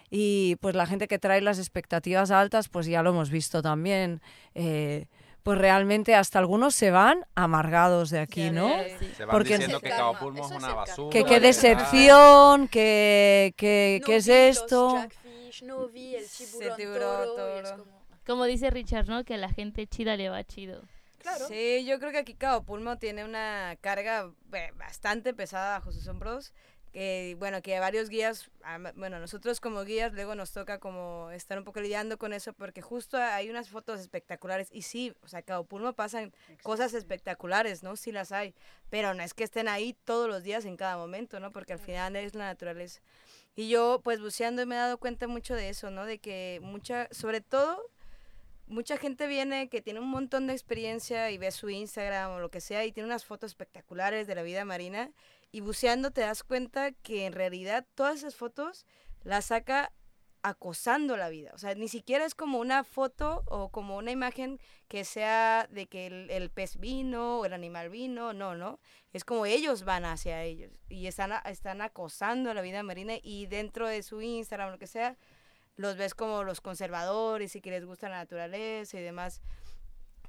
[0.10, 4.22] Y pues la gente que trae las expectativas altas, pues ya lo hemos visto también.
[4.56, 5.08] eh,
[5.44, 8.70] pues realmente hasta algunos se van amargados de aquí, ¿no?
[9.00, 9.08] Sí.
[9.18, 11.10] Se van Porque- diciendo que Cabo Pulmo es una basura.
[11.10, 14.94] Que No, qué de decepción, que, que, ¿qué es vi los esto?
[14.98, 17.84] jackfish, no vi el tiburón, tiburón toro, y es toro.
[17.86, 19.24] como- Como dice Richard, ¿no?
[19.24, 20.84] Que a la gente chida le va chido.
[21.20, 21.48] Claro.
[21.48, 26.08] Sí, yo creo que aquí Cabo Pulmo tiene una carga eh, bastante pesada bajo sus
[26.08, 26.54] hombros.
[26.92, 28.52] Que bueno, que varios guías,
[28.96, 32.82] bueno, nosotros como guías luego nos toca como estar un poco lidiando con eso porque
[32.82, 37.96] justo hay unas fotos espectaculares y sí, o sea, Cabo Pulmo pasan cosas espectaculares, ¿no?
[37.96, 38.54] Sí las hay,
[38.90, 41.52] pero no es que estén ahí todos los días en cada momento, ¿no?
[41.52, 43.00] Porque al final es la naturaleza.
[43.56, 46.06] Y yo pues buceando me he dado cuenta mucho de eso, ¿no?
[46.06, 47.82] De que mucha, sobre todo
[48.72, 52.50] mucha gente viene que tiene un montón de experiencia y ve su Instagram o lo
[52.50, 55.12] que sea y tiene unas fotos espectaculares de la vida marina
[55.52, 58.86] y buceando te das cuenta que en realidad todas esas fotos
[59.24, 59.92] las saca
[60.44, 61.52] acosando la vida.
[61.54, 65.88] O sea, ni siquiera es como una foto o como una imagen que sea de
[65.88, 68.80] que el, el pez vino o el animal vino, no, no.
[69.14, 73.88] Es como ellos van hacia ellos y están, están acosando la vida marina y dentro
[73.88, 75.18] de su Instagram lo que sea,
[75.82, 79.42] los ves como los conservadores y que les gusta la naturaleza y demás.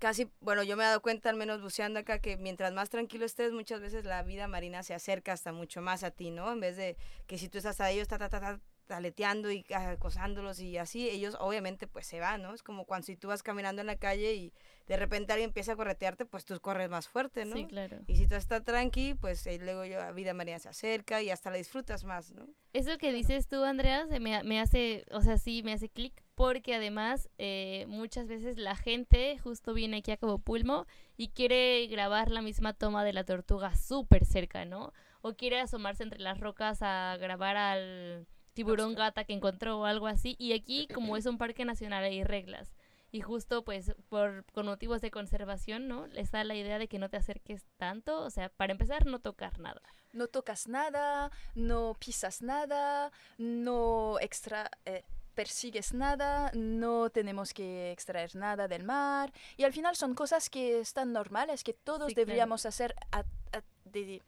[0.00, 3.24] Casi, bueno, yo me he dado cuenta, al menos buceando acá, que mientras más tranquilo
[3.24, 6.50] estés, muchas veces la vida marina se acerca hasta mucho más a ti, ¿no?
[6.50, 6.96] En vez de
[7.28, 8.60] que si tú estás a ellos, ta, ta, ta, ta,
[8.92, 12.54] aleteando y acosándolos y así, ellos obviamente pues se van, ¿no?
[12.54, 14.52] Es como cuando si tú vas caminando en la calle y
[14.86, 17.56] de repente alguien empieza a corretearte, pues tú corres más fuerte, ¿no?
[17.56, 17.98] Sí, claro.
[18.06, 21.30] Y si tú estás tranqui, pues eh, luego yo, la vida marina se acerca y
[21.30, 22.46] hasta la disfrutas más, ¿no?
[22.72, 26.22] Eso que dices tú, Andrea, se me, me hace, o sea, sí, me hace clic,
[26.34, 31.86] porque además eh, muchas veces la gente justo viene aquí a Cabo Pulmo y quiere
[31.86, 34.92] grabar la misma toma de la tortuga súper cerca, ¿no?
[35.20, 40.06] O quiere asomarse entre las rocas a grabar al tiburón gata que encontró o algo
[40.06, 40.36] así.
[40.38, 42.72] Y aquí, como es un parque nacional, hay reglas.
[43.14, 46.06] Y justo, pues, por, con motivos de conservación, ¿no?
[46.06, 48.20] Les da la idea de que no te acerques tanto.
[48.22, 49.82] O sea, para empezar, no tocar nada.
[50.14, 58.34] No tocas nada, no pisas nada, no extra, eh, persigues nada, no tenemos que extraer
[58.36, 59.32] nada del mar.
[59.58, 62.26] Y al final son cosas que están normales, que todos Sí, claro.
[62.26, 63.20] deberíamos hacer a-
[63.52, 64.22] a- de-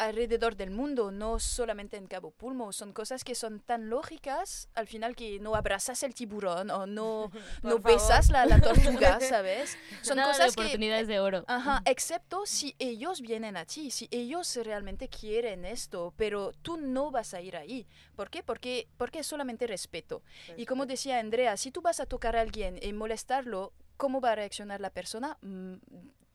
[0.00, 2.72] alrededor del mundo, no solamente en Cabo Pulmo.
[2.72, 7.30] Son cosas que son tan lógicas al final que no abrazas el tiburón o no,
[7.62, 9.76] no besas la, la tortuga, ¿sabes?
[10.02, 11.44] Son Nada de cosas que oportunidades de oro.
[11.46, 17.10] Ajá, excepto si ellos vienen a ti, si ellos realmente quieren esto, pero tú no
[17.10, 17.86] vas a ir ahí.
[18.16, 18.42] ¿Por qué?
[18.42, 20.22] Porque, porque es solamente respeto.
[20.56, 24.32] Y como decía Andrea, si tú vas a tocar a alguien y molestarlo, ¿cómo va
[24.32, 25.36] a reaccionar la persona?
[25.42, 25.74] Mm,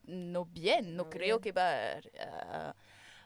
[0.07, 1.41] No bien, no, No creo bien.
[1.41, 2.75] que va a, a-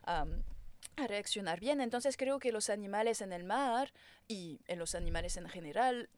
[0.10, 1.82] a reaccionar bien.
[1.82, 3.94] Entonces creo que los animales en el mar
[4.28, 6.10] y en los animales en general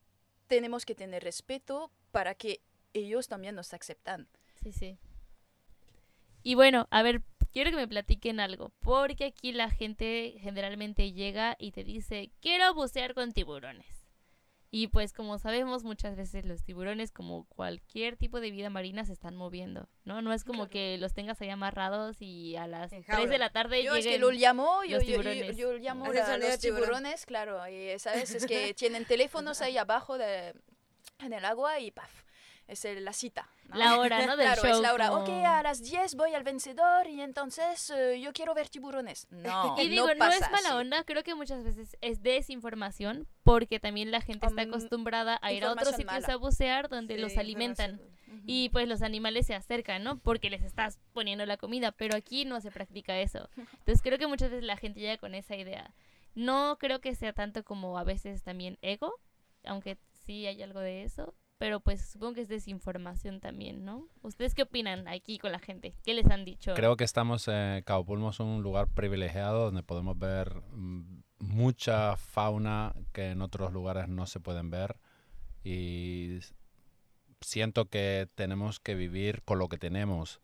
[0.48, 2.62] tenemos que tener respeto para que
[2.94, 4.28] ellos también nos aceptan.
[4.62, 4.98] Sí, sí.
[6.44, 11.56] Y bueno, a ver, quiero que me platiquen algo, porque aquí la gente generalmente llega
[11.60, 14.01] y te dice, quiero bucear con tiburones.
[14.74, 19.12] Y pues como sabemos, muchas veces los tiburones, como cualquier tipo de vida marina, se
[19.12, 20.22] están moviendo, ¿no?
[20.22, 20.70] No es como Claro.
[20.70, 24.06] que los tengas ahí amarrados y a las En 3 de la tarde Yo es
[24.08, 25.58] que lo llamo, yo, los yo, yo, tiburones.
[25.58, 30.54] yo llamo de los tiburones, claro, y sabes, es que tienen teléfonos ahí abajo de,
[31.20, 32.10] en el agua y paf,
[32.72, 33.50] es el- la cita.
[33.70, 33.78] ¿no?
[33.78, 34.36] La hora, ¿no?
[34.38, 34.72] Del claro, show.
[34.72, 35.10] es la hora.
[35.10, 39.28] como- Ok, a las 10 voy al vencedor y entonces eh, yo quiero ver tiburones.
[39.30, 40.78] No, Y digo, no, pasa es mala así.
[40.78, 45.54] onda, creo que muchas veces es desinformación porque también la gente está Um, acostumbrada a
[45.54, 46.34] ir a otros sitios mala.
[46.34, 48.02] a bucear donde Sí, los alimentan
[48.46, 50.18] y pues los animales se acercan, ¿no?
[50.20, 53.50] Porque les estás poniendo la comida, pero aquí no se practica eso.
[53.80, 55.94] Entonces creo que muchas veces la gente llega con esa idea.
[56.34, 59.14] No creo que sea tanto como a veces también ego,
[59.66, 64.08] aunque sí hay algo de eso, pero pues supongo que es desinformación también, ¿no?
[64.24, 65.93] ¿Ustedes qué opinan aquí con la gente?
[66.04, 66.74] ¿Qué les han dicho?
[66.74, 72.15] Creo que estamos, en Cabo Pulmo es un lugar privilegiado donde podemos ver mm, mucha
[72.15, 74.97] fauna que en otros lugares no se pueden ver
[75.63, 76.39] y
[77.41, 80.41] siento que tenemos que vivir con lo que tenemos.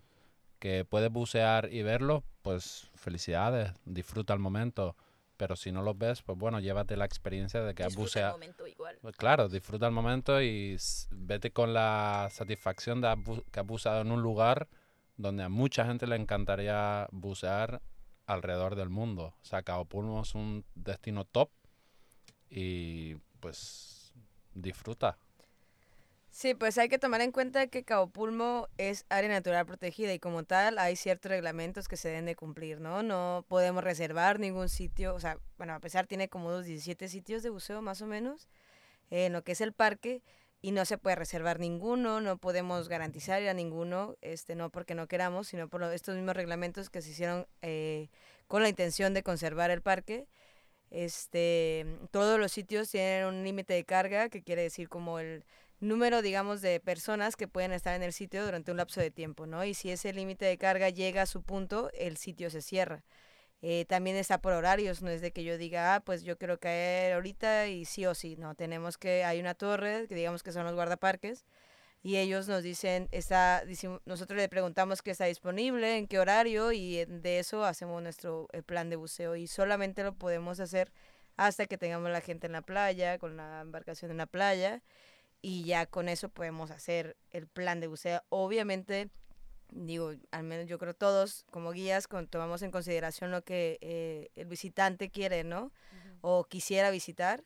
[0.59, 4.95] Que puedes bucear y verlo, pues felicidades, disfruta el momento.
[5.37, 8.33] Pero si no los ves, pues bueno, llévate la experiencia de que has buceado.
[8.33, 8.97] momento igual.
[9.01, 10.77] Pues claro, disfruta el momento y
[11.11, 13.15] vete con la satisfacción de
[13.51, 14.67] que has buceado en un lugar
[15.15, 17.81] donde a mucha gente le encantaría bucear
[18.25, 19.35] alrededor del mundo.
[19.41, 21.49] O sea, Cabo Pulmo es un destino top
[22.49, 24.13] y pues
[24.53, 25.17] disfruta.
[26.37, 30.19] Sí, pues hay que tomar en cuenta que Cabo Pulmo es área natural protegida y
[30.19, 33.01] como tal hay ciertos reglamentos que se deben de cumplir, ¿no?
[33.01, 37.41] No podemos reservar ningún sitio, o sea, bueno, a pesar tiene como unos 17 sitios
[37.41, 38.47] de buceo más o menos
[39.09, 40.21] en lo que es el parque
[40.61, 44.93] y no se puede reservar ninguno, no podemos garantizar ir a ninguno, este, no porque
[44.93, 48.09] no queramos, sino por estos mismos reglamentos que se hicieron eh,
[48.47, 50.27] con la intención de conservar el parque.
[50.91, 55.43] Este, todos los sitios tienen un límite de carga, que quiere decir como el
[55.79, 59.45] número, digamos, de personas que pueden estar en el sitio durante un lapso de tiempo,
[59.45, 59.63] ¿no?
[59.65, 63.03] Y si ese límite de carga llega a su punto, el sitio se cierra.
[63.61, 66.59] Eh, también está por horarios, no es de que yo diga, ah, pues yo quiero
[66.59, 70.51] caer ahorita y sí o sí, no, tenemos que, hay una torre, que digamos que
[70.51, 71.43] son los guardaparques,
[72.03, 73.63] y ellos nos dicen, está,
[74.05, 78.61] nosotros le preguntamos qué está disponible, en qué horario, y de eso hacemos nuestro eh,
[78.61, 80.91] plan de buceo, y solamente lo podemos hacer
[81.35, 84.83] hasta que tengamos la gente en la playa, con la embarcación en la playa,
[85.41, 88.21] y ya con eso podemos hacer el plan de buceo.
[88.29, 89.09] Obviamente,
[89.69, 94.29] digo, al menos yo creo todos como guías con- tomamos en consideración lo que eh,
[94.35, 95.71] el visitante quiere, ¿no?
[96.21, 97.43] O quisiera visitar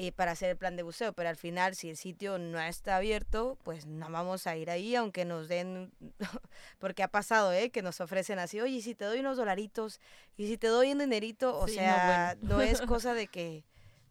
[0.00, 2.96] eh, para hacer el plan de buceo, pero al final si el sitio no está
[2.96, 5.90] abierto, pues no vamos a ir ahí, aunque nos den,
[6.78, 7.70] porque ha pasado, ¿eh?
[7.70, 10.00] Que nos ofrecen así, oye, ¿y si te doy unos dolaritos,
[10.36, 12.48] y si te doy un dinerito, o Sí, no, sea, bueno.
[12.48, 13.64] no es cosa de que,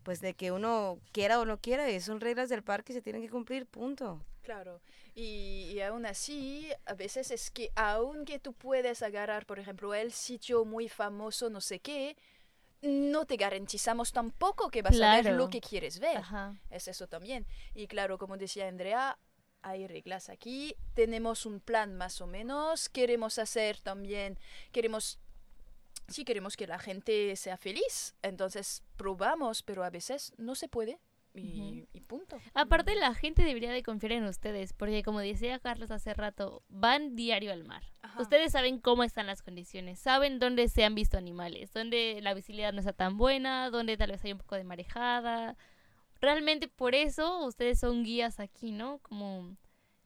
[0.08, 3.02] pues de que uno quiera o no quiera, y son reglas del parque y se
[3.02, 4.24] tienen que cumplir, punto.
[4.42, 4.80] Claro,
[5.14, 10.14] y, y aún así, a veces es que aunque tú puedes agarrar, por ejemplo, el
[10.14, 12.16] sitio muy famoso, no sé qué,
[12.82, 16.16] no te garantizamos tampoco que vas a ver lo que quieres ver.
[16.16, 16.56] Ajá.
[16.70, 17.46] Es eso también.
[17.76, 19.20] Y claro, como decía Andrea,
[19.62, 24.40] hay reglas aquí, tenemos un plan más o menos, queremos hacer también,
[24.72, 25.20] queremos,
[26.08, 31.00] sí queremos que la gente sea feliz, entonces probamos, pero a veces no se puede
[31.34, 32.38] y, y punto.
[32.54, 37.16] Aparte, la gente debería de confiar en ustedes, porque como decía Carlos hace rato, van
[37.16, 37.84] diario al mar.
[38.02, 38.22] Ajá.
[38.22, 42.74] Ustedes saben cómo están las condiciones, saben dónde se han visto animales, dónde la visibilidad
[42.74, 45.58] no está tan buena, dónde tal vez hay un poco de marejada.
[46.20, 49.00] Realmente por eso ustedes son guías aquí, ¿no?
[49.00, 49.56] Como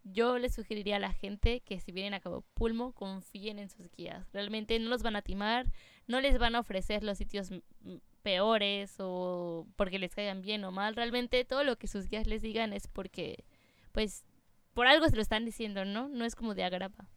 [0.03, 3.89] yo les sugeriría a la gente que si vienen a Cabo Pulmo, confíen en sus
[3.91, 4.27] guías.
[4.33, 5.71] Realmente no los van a timar,
[6.11, 7.49] no les van a ofrecer los sitios
[8.21, 10.95] peores o porque les caigan bien o mal.
[10.95, 13.45] Realmente todo lo que sus guías les digan es porque,
[13.93, 14.23] pues,
[14.73, 16.09] por algo se lo están diciendo, ¿no?
[16.09, 17.07] No es como de agrapa.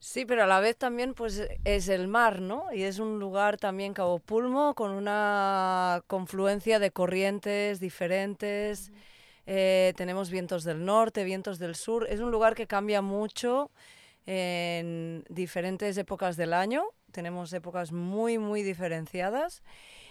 [0.00, 2.72] Sí, pero a la vez también pues es el mar, ¿no?
[2.72, 8.92] Y es un lugar también Cabo Pulmo con una confluencia de corrientes diferentes.
[9.44, 12.06] Eh, tenemos vientos del norte, vientos del sur.
[12.08, 13.70] Es un lugar que cambia mucho
[14.32, 16.84] en diferentes épocas del año.
[17.10, 19.64] Tenemos épocas muy, muy diferenciadas.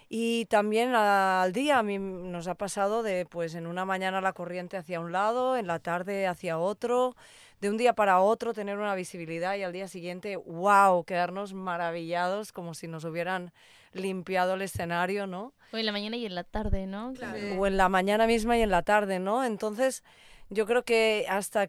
[0.10, 4.34] Y también al día a mí nos ha pasado de, pues en una mañana la
[4.34, 7.16] corriente hacia un lado, en la tarde hacia otro,
[7.62, 12.52] de un día para otro tener una visibilidad y al día siguiente, wow, quedarnos maravillados
[12.52, 13.54] como si nos hubieran
[13.94, 15.54] limpiado el escenario, ¿no?
[15.72, 17.14] O en la mañana y en la tarde, ¿no?
[17.16, 17.56] Sí.
[17.58, 19.46] o en la mañana misma y en la tarde, ¿no?
[19.46, 20.04] Entonces,
[20.50, 21.68] yo creo que hasta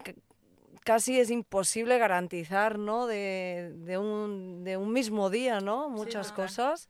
[0.83, 3.07] casi es imposible garantizar, ¿no?
[3.07, 5.89] De, de un, de un mismo día, ¿no?
[5.89, 6.89] Muchas cosas.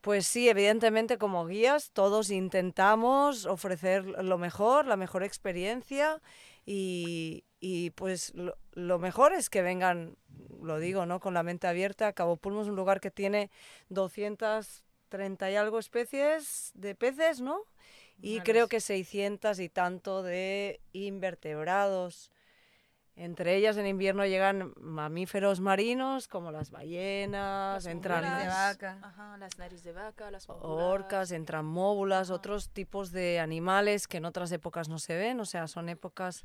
[0.00, 6.20] Pues sí, evidentemente como guías todos intentamos ofrecer lo mejor, la mejor experiencia
[6.66, 10.16] y, y pues lo, lo mejor es que vengan,
[10.62, 11.20] lo digo, ¿no?
[11.20, 12.12] Con la mente abierta.
[12.12, 13.50] Cabo Pulmo es un lugar que tiene
[13.88, 17.62] 230 y algo especies de peces, ¿no?
[18.20, 22.30] Y creo que 600 y tanto de invertebrados.
[23.16, 28.72] Entre ellas en invierno llegan mamíferos marinos como las ballenas, Las entran Nariz de móbulas.
[28.74, 28.98] vaca.
[29.02, 34.24] Ajá, las narices de vaca, las orcas, entran móbulas, otros tipos de animales que en
[34.24, 36.44] otras épocas no se ven, o sea, son épocas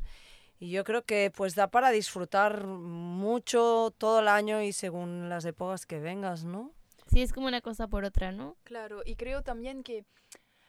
[0.60, 5.46] y yo creo que pues da para disfrutar mucho todo el año y según las
[5.46, 6.72] épocas que vengas, ¿no?
[7.12, 8.58] Sí, es como una cosa por otra, ¿no?
[8.64, 10.06] Claro, y creo también que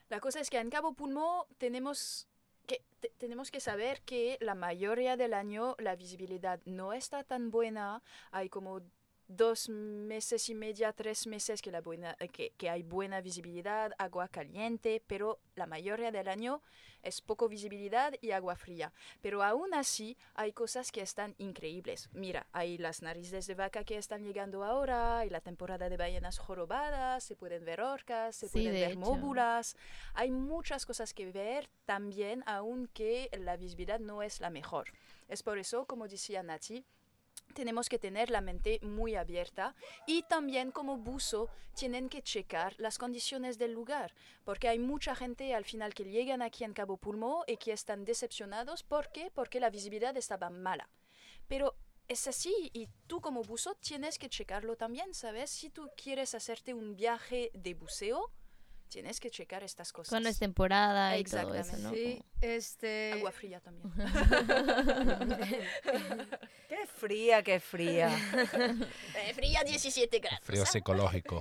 [0.09, 2.27] la cosa es que en Cabo Pulmo tenemos
[2.67, 7.51] que te- tenemos que saber que la mayoría del año la visibilidad no está tan
[7.51, 8.03] buena.
[8.31, 8.81] Hay como
[9.31, 14.29] dos meses y media, tres meses que, la buena, que, que hay buena visibilidad, agua
[14.29, 16.63] caliente, pero la mayoría del año
[17.03, 18.93] es poco visibilidad y agua fría.
[19.23, 22.11] Pero aún así hay cosas que están increíbles.
[22.13, 26.39] Mira, hay las narices de vaca que están llegando ahora, hay la temporada de ballenas
[26.39, 28.99] jorobadas, se pueden ver orcas, se Sí, pueden de ver hecho.
[29.01, 29.77] móbulas.
[30.15, 34.89] Hay muchas cosas que ver también, aunque la visibilidad no es la mejor.
[35.29, 36.85] Es por eso, como decía Nati,
[37.55, 39.75] tenemos que tener la mente muy abierta
[40.07, 45.55] y también como buzo tienen que checar las condiciones del lugar, porque hay mucha gente
[45.55, 48.83] al final que llegan aquí en Cabo Pulmo y que están decepcionados.
[48.83, 49.31] ¿Por qué?
[49.31, 50.89] Porque la visibilidad estaba mala.
[51.49, 51.75] Pero
[52.09, 55.51] es así y tú como buzo tienes que checarlo también, ¿sabes?
[55.51, 58.33] Si tú quieres hacerte un viaje de buceo,
[58.91, 60.11] tienes que checar estas cosas.
[60.11, 61.91] Cuando es temporada y todo eso, ¿no?
[61.93, 63.13] Sí, este...
[63.15, 63.91] Agua fría también.
[66.69, 68.11] Qué fría, qué fría.
[69.17, 70.41] Eh, fría 17 grados.
[70.43, 71.41] Frío psicológico.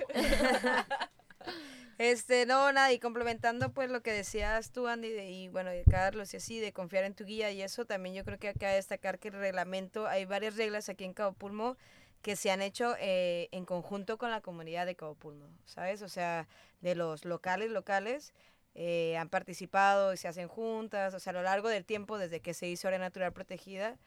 [1.97, 6.33] Este, no, nada, y complementando pues lo que decías tú, Andy, de- y bueno, Carlos,
[6.33, 9.19] y así, de confiar en tu guía y eso, también yo creo que acá destacar
[9.19, 11.75] que el reglamento, hay varias reglas aquí en Cabo Pulmo
[12.21, 16.01] que se han hecho eh, en conjunto con la comunidad de Cabo Pulmo, ¿sabes?
[16.01, 16.47] O sea,
[16.81, 18.33] de los locales, locales,
[18.75, 22.39] eh, han participado y se hacen juntas, o sea, a lo largo del tiempo, desde
[22.39, 23.97] que se hizo área natural protegida,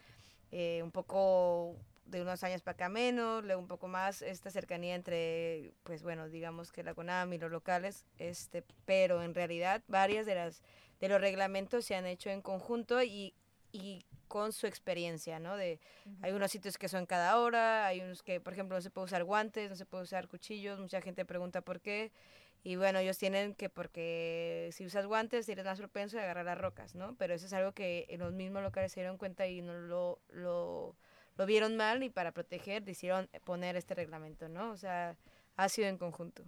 [0.51, 4.95] eh, un poco de unos años para acá menos, luego un poco más esta cercanía
[4.95, 10.27] entre, pues bueno, digamos que la CONAM y los locales, este, pero en realidad varias
[10.27, 10.63] de las
[11.01, 13.35] de los reglamentos se han hecho en conjunto y,
[13.73, 15.57] y con su experiencia, ¿no?
[15.57, 15.81] De,
[16.23, 19.07] Hay unos sitios que son cada hora, hay unos que, por ejemplo, no se puede
[19.07, 22.13] usar guantes, no se puede usar cuchillos, mucha gente pregunta por qué,
[22.65, 26.59] y bueno, ellos tienen que, porque si usas guantes eres más propenso a agarrar las
[26.59, 27.17] rocas, ¿no?
[27.17, 30.21] Pero eso es algo que en los mismos locales se dieron cuenta y no lo,
[30.31, 30.97] lo,
[31.37, 34.71] lo vieron mal y para proteger decidieron poner este reglamento, ¿no?
[34.71, 35.17] O sea,
[35.57, 36.45] ha sido en conjunto.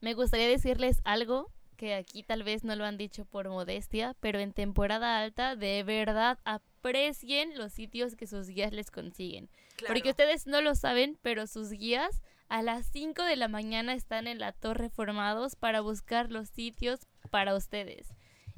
[0.00, 4.38] Me gustaría decirles algo que aquí tal vez no lo han dicho por modestia, pero
[4.38, 9.48] en temporada alta de verdad aprecien los sitios que sus guías les consiguen.
[9.86, 14.26] Porque ustedes no lo saben, pero sus guías a las 5 de la mañana están
[14.26, 18.08] en la torre formados para buscar los sitios para ustedes.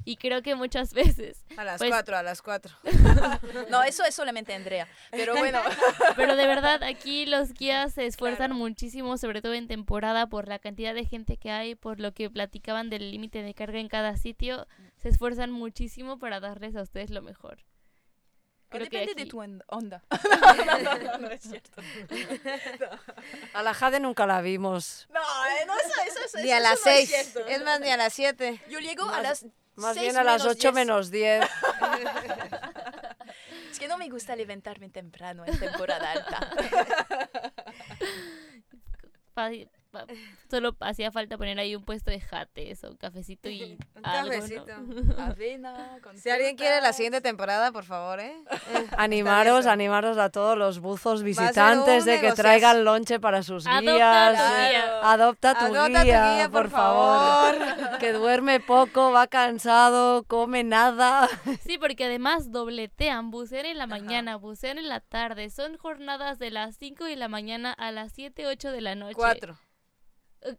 [0.05, 2.73] Y creo que muchas veces, A las Pues- cuatro, a las cuatro.
[3.69, 4.87] No, eso es solamente Andrea.
[5.11, 5.59] Pero bueno,
[6.17, 8.55] pero de verdad aquí los guías se esfuerzan Claro.
[8.55, 12.29] muchísimo, sobre todo en temporada, por la cantidad de gente que hay, por lo que
[12.29, 14.67] platicaban del límite de carga en cada sitio,
[14.97, 17.59] se esfuerzan muchísimo para darles a ustedes lo mejor.
[18.77, 20.03] Creo que depende de aquí- tu on- onda.
[20.09, 21.81] no, no, no, no es cierto.
[23.53, 25.07] A la Jade nunca la vimos.
[25.13, 27.47] No, eh, no, eso, eso, eso, Ni a eso las no es seis, cierto.
[27.47, 28.61] es más, ni a las siete.
[28.69, 29.45] Yo llego a Más- las
[29.75, 30.73] Más seis bien a las menos 8 diez.
[30.73, 31.45] menos 10.
[33.71, 36.39] Es que no me gusta levantarme temprano en temporada alta.
[40.49, 44.33] Solo hacía falta poner ahí un puesto de jates o un cafecito y Un algo,
[44.33, 44.39] ¿no?
[44.39, 44.73] cafecito.
[45.21, 48.35] Avena, con Si alguien quiere la siguiente temporada, por favor, ¿eh?
[48.97, 54.37] Animaros, animaros a todos los buzos visitantes de que traigan lonche para sus Adopta guías.
[54.37, 55.11] tu guía.
[55.11, 57.55] Adopta tu tu guía, guía, por por favor.
[57.99, 61.27] Que duerme poco, va cansado, come nada.
[61.65, 65.49] Sí, porque además dobletean, bucean en la mañana, bucean en la tarde.
[65.49, 69.15] Son jornadas de las 5 de la mañana a las 7, 8 de la noche.
[69.15, 69.57] Cuatro.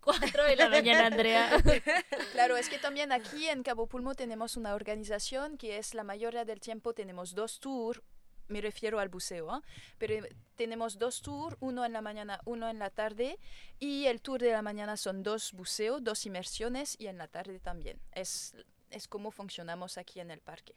[0.00, 1.50] 4 de la mañana, Andrea.
[2.32, 6.44] Claro, es que también aquí en Cabo Pulmo tenemos una organización que es la mayoría
[6.44, 8.00] del tiempo tenemos dos tours,
[8.48, 9.62] me refiero al buceo, ¿ah?
[9.98, 10.26] pero
[10.56, 13.38] tenemos dos tours, uno en la mañana, uno en la tarde,
[13.78, 17.58] y el tour de la mañana son dos buceos, dos inmersiones, y en la tarde
[17.60, 18.00] también.
[18.12, 18.54] Es,
[18.90, 20.74] es como funcionamos aquí en el parque.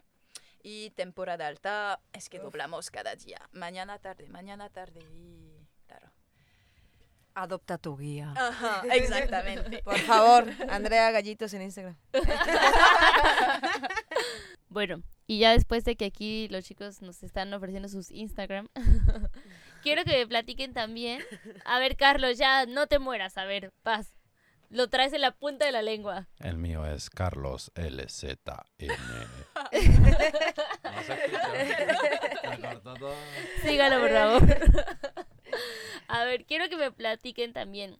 [0.64, 6.12] Y temporada alta es que doblamos cada día, mañana, tarde, mañana, tarde, y claro.
[7.38, 8.34] Adopta tu guía.
[8.36, 9.84] Ajá, exactamente.
[9.84, 11.96] Por favor, Andrea Gallitos en Instagram.
[14.70, 18.68] Bueno, y ya después de que aquí los chicos nos están ofreciendo sus Instagram,
[19.82, 21.24] quiero que me platiquen también.
[21.66, 23.38] A ver, Carlos, ya no te mueras.
[23.38, 24.14] A ver, paz.
[24.70, 26.28] Lo traes en la punta de la lengua.
[26.40, 28.38] El mío es Carlos LZN.
[33.64, 35.28] Sígalo, por favor.
[36.08, 37.98] A ver, quiero que me platiquen también.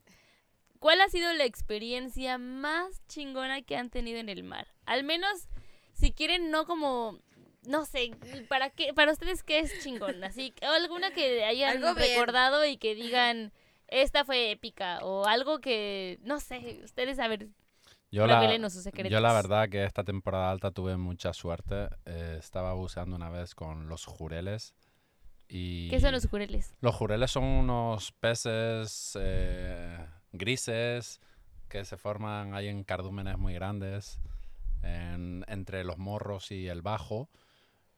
[0.78, 4.68] ¿Cuál ha sido la experiencia más chingona que han tenido en el mar?
[4.86, 5.48] Al menos,
[5.92, 7.18] si quieren, no como,
[7.66, 8.12] no sé,
[8.48, 12.94] para qué, para ustedes qué es chingón, así, o alguna que hayan recordado y que
[12.94, 13.52] digan
[13.88, 17.48] esta fue épica o algo que, no sé, ustedes a ver,
[18.10, 19.10] Yo la, Revelenos sus secretos.
[19.10, 21.88] yo la verdad que esta temporada alta tuve mucha suerte.
[22.06, 24.74] Eh, estaba buceando una vez con los jureles.
[25.48, 26.74] Y ¿Qué son los jureles?
[26.80, 31.20] Los jureles son unos peces eh, grises
[31.68, 34.20] que se forman ahí en cardúmenes muy grandes
[34.82, 37.28] en- entre los morros y el bajo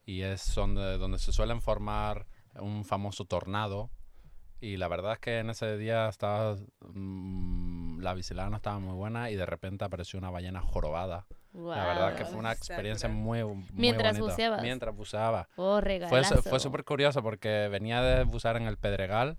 [0.06, 3.90] y es donde, donde se suelen formar un famoso tornado
[4.60, 6.56] y la verdad es que en ese día estaba
[6.92, 11.84] mm, la visibilidad no estaba muy buena y de repente apareció una ballena jorobada la
[11.84, 14.32] verdad que fue una experiencia muy, muy Mientras bonita.
[14.32, 14.62] buceabas.
[14.62, 16.42] mientras buceaba Oh, fue, regalazo.
[16.42, 19.36] fue súper curioso porque venía de bucear en el Pedregal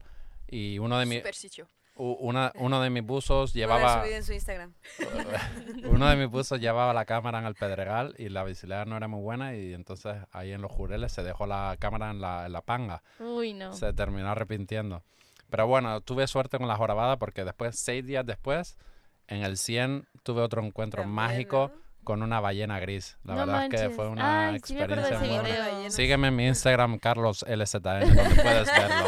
[0.47, 1.67] y uno de, mi, Super sitio.
[1.95, 4.73] u- una, uno de mis buzos llevaba en su Instagram.
[5.85, 9.07] uno de mis buzos llevaba la cámara en el Pedregal y la visibilidad no era
[9.07, 12.51] muy buena y entonces ahí en los jureles se dejó la cámara en la, en
[12.53, 13.03] la panga.
[13.19, 13.73] Uy, no.
[13.73, 15.03] Se terminó arrepintiendo.
[15.49, 18.77] Pero bueno, tuve suerte con la jorobada porque después, seis días después,
[19.27, 21.81] en el 100 tuve otro encuentro También, mágico ¿no?
[22.03, 23.17] Con una ballena gris.
[23.23, 23.95] La No verdad es que manches.
[23.95, 25.93] fue una Ay, sí experiencia ese muy ballenas.
[25.95, 29.05] Sígueme en mi Instagram, CarlosLZN, donde puedes verlo.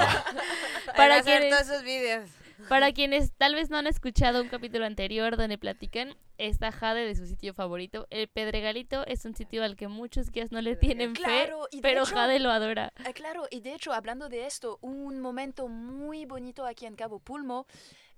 [0.95, 2.29] Para ser quienes- todos esos videos.
[2.69, 7.13] Para quienes tal vez no han escuchado un capítulo anterior donde platican, está Jade de
[7.13, 8.07] su sitio favorito.
[8.09, 11.79] El Pedregalito es un sitio al que muchos guías no le tienen fe, Claro, de
[11.81, 12.93] pero hecho- Jade lo adora.
[13.05, 17.19] Ah, claro, y de hecho, hablando de esto, un momento muy bonito aquí en Cabo
[17.19, 17.67] Pulmo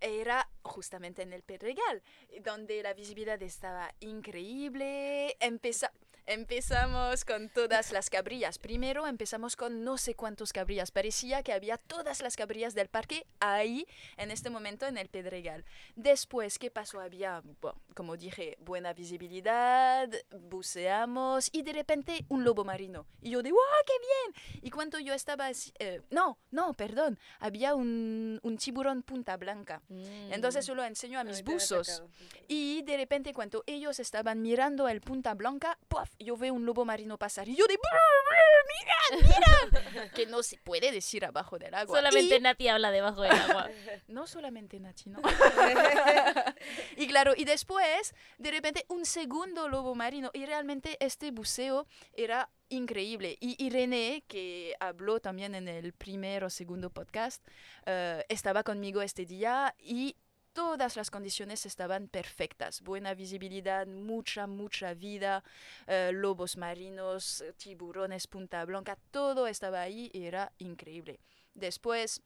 [0.02, 2.02] era justamente en el Pedregal,
[2.44, 5.36] donde la visibilidad estaba increíble.
[5.40, 5.92] Empeza-
[6.28, 8.58] empezamos con todas las cabrillas.
[8.58, 10.92] Primero empezamos con no sé cuántos cabrillas.
[10.92, 13.86] Parecía que había todas las cabrillas del parque ahí,
[14.18, 15.66] en este momento, en el Pedregal.
[15.96, 17.00] Después, ¿qué pasó?
[17.00, 23.06] Había, bueno, como dije, buena visibilidad, buceamos y de repente un lobo marino.
[23.22, 24.62] Y yo de, ¡wow, qué bien!
[24.64, 29.82] Y cuando yo estaba así, eh, no, no, perdón, había un, un tiburón punta blanca.
[29.90, 32.04] Entonces yo lo enseño a mis buzos.
[32.48, 36.15] Y de repente cuando ellos estaban mirando el punta blanca, ¡puff!
[36.20, 37.48] Yo veo un lobo marino pasar.
[37.50, 40.12] Y yo de, ¡brr, brr, ¡mirad, mirad!
[40.16, 41.98] que no se puede decir abajo del agua.
[41.98, 43.70] Solamente Y- Nati habla debajo del agua.
[44.08, 45.20] no solamente Nachi, ¿no?
[46.98, 50.32] y claro, y después, de repente, un segundo lobo marino.
[50.34, 53.38] Y realmente este buceo era increíble.
[53.40, 57.46] Y Irene, que habló también en el primer o segundo podcast,
[57.86, 60.16] eh, estaba conmigo este día y
[60.56, 62.82] todas las condiciones estaban perfectas.
[62.82, 65.44] Buena visibilidad, mucha, mucha vida,
[65.86, 71.20] eh, lobos marinos, eh, tiburones, punta blanca, todo estaba ahí y era increíble.
[71.54, 72.22] Después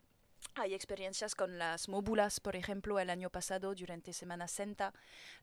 [0.56, 4.94] hay experiencias con las móbulas, por ejemplo, el año pasado durante Semana Santa,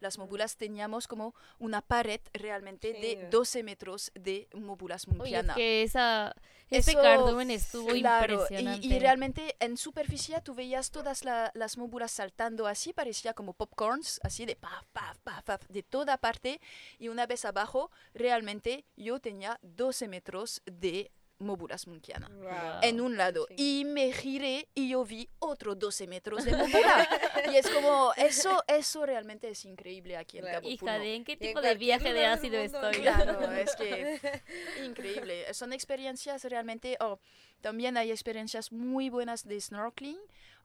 [0.01, 3.01] las móbulas teníamos como una pared realmente Sí.
[3.01, 6.35] de 12 metros de móbulas Oye, es que esa,
[6.71, 8.87] ese Eso, cardumen estuvo claro, impresionante.
[8.87, 13.55] Y, y realmente en superficie tú veías todas la- las móbulas saltando así, parecía como
[13.55, 16.61] popcorns, así de paf, paf, paf, paf, de toda parte.
[16.99, 22.81] Y una vez abajo, realmente yo tenía 12 metros de móbulas munkiana Wow.
[22.83, 23.81] en un lado Sí.
[23.81, 27.09] y me giré y yo vi otro 12 metros de móbula
[27.53, 30.45] y es como eso eso realmente es increíble aquí en.
[30.47, 30.99] Cabo Hija Pulmo.
[31.01, 32.95] de, ¿en qué en tipo de viaje de ácido estoy?
[33.03, 34.19] Claro, es que
[34.85, 35.53] increíble.
[35.55, 36.97] Son experiencias realmente.
[37.01, 37.19] oh,
[37.61, 40.19] también hay experiencias muy buenas de snorkeling.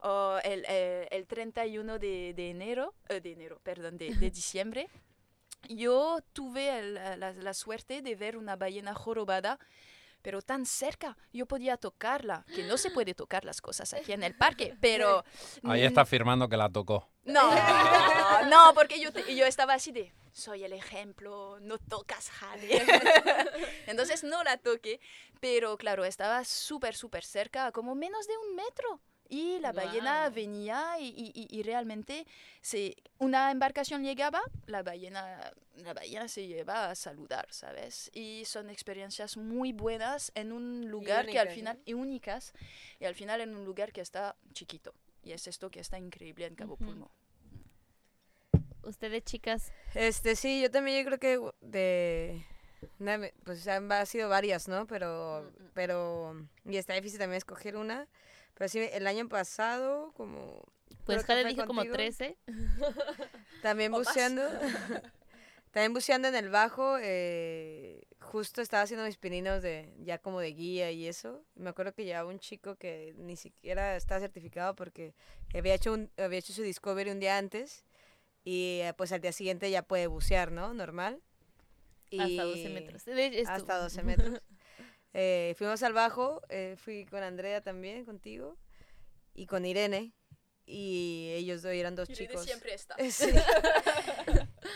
[0.04, 4.88] oh, el, eh, el 31 de, de enero, eh, de enero, perdón, de, de diciembre.
[5.70, 9.60] Yo tuve el- la, la suerte de ver una ballena jorobada,
[10.22, 14.24] pero tan cerca, yo podía tocarla, que no se puede tocar las cosas aquí en
[14.24, 15.24] el parque, pero...
[15.64, 17.10] Ahí está afirmando que la tocó.
[17.26, 17.52] no,
[18.50, 22.84] no, porque yo, te- yo estaba así de, soy el ejemplo, no tocas Jade.
[23.88, 25.00] Entonces no la toqué,
[25.40, 29.02] pero claro, estaba súper, súper cerca, como menos de un metro.
[29.34, 32.28] Y la ballena venía y, y- y- y realmente
[32.62, 38.12] se, una embarcación llegaba, la ballena, la ballena se lleva a saludar, ¿sabes?
[38.14, 42.52] Y son experiencias muy buenas en un lugar que al final, y únicas,
[43.00, 44.94] y al final en un lugar que está chiquito.
[45.24, 46.84] Y es esto que está increíble en Cabo Ujú.
[46.84, 47.12] Pulmo.
[48.84, 52.44] Ustedes, chicas, Este, sí, yo también yo creo que de...
[53.46, 54.88] pues han ha sido varias, ¿no?
[54.88, 58.10] Pero, pero, y está difícil también escoger una.
[58.56, 60.64] Pero sí, el año pasado, como...
[61.06, 62.38] pues que Jade fue dijo como contigo, 13.
[63.62, 64.44] También buceando.
[65.72, 66.98] también buceando en el bajo.
[67.02, 71.44] eh, justo estaba haciendo mis pininos de ya como de guía y eso.
[71.56, 75.14] Me acuerdo que llevaba un chico que ni siquiera estaba certificado porque
[75.56, 77.86] había hecho, un, había hecho su discovery un día antes.
[78.44, 80.74] Y eh, pues al día siguiente ya puede bucear, ¿no?
[80.74, 81.22] Normal.
[82.20, 83.04] Hasta 12 Y- metros.
[83.48, 84.42] Hasta 12 metros.
[85.14, 88.58] Eh, fuimos al bajo, eh, fui con Andrea también, contigo,
[89.34, 90.14] y con Irene.
[90.66, 92.46] y ellos dos eran dos chicos.
[92.46, 92.96] siempre está.
[93.12, 93.30] Sí.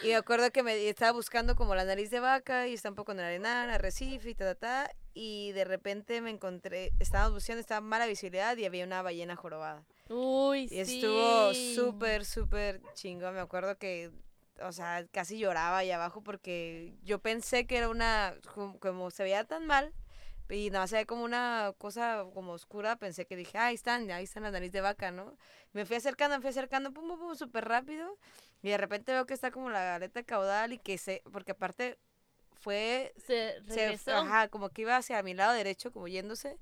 [0.04, 2.96] y me acuerdo que me estaba buscando como la nariz de vaca y está un
[2.96, 7.34] poco en el arenal, arrecife y ta, ta, ta, y de repente me encontré, estábamos
[7.34, 9.86] buceando, estaba mala visibilidad y había una ballena jorobada.
[10.10, 10.98] Uy, Y sí.
[10.98, 13.32] estuvo súper, súper chingo.
[13.32, 14.12] Me acuerdo que,
[14.62, 19.24] o sea, casi lloraba ahí abajo porque yo pensé que era una, como, como se
[19.24, 19.94] veía tan mal
[20.50, 24.10] y nada, se ve como una cosa como oscura, pensé que dije, "Ah, ahí están,
[24.12, 25.38] ahí están las nariz de vaca, ¿no?
[25.74, 28.18] Me fui acercando, me fui acercando, pum, pum, pum, súper rápido
[28.62, 31.98] y de repente veo que está como la aleta caudal y que se, porque aparte
[32.62, 34.16] fue Se se, regresó.
[34.16, 36.58] ajá, como que iba hacia mi lado derecho, como yéndose.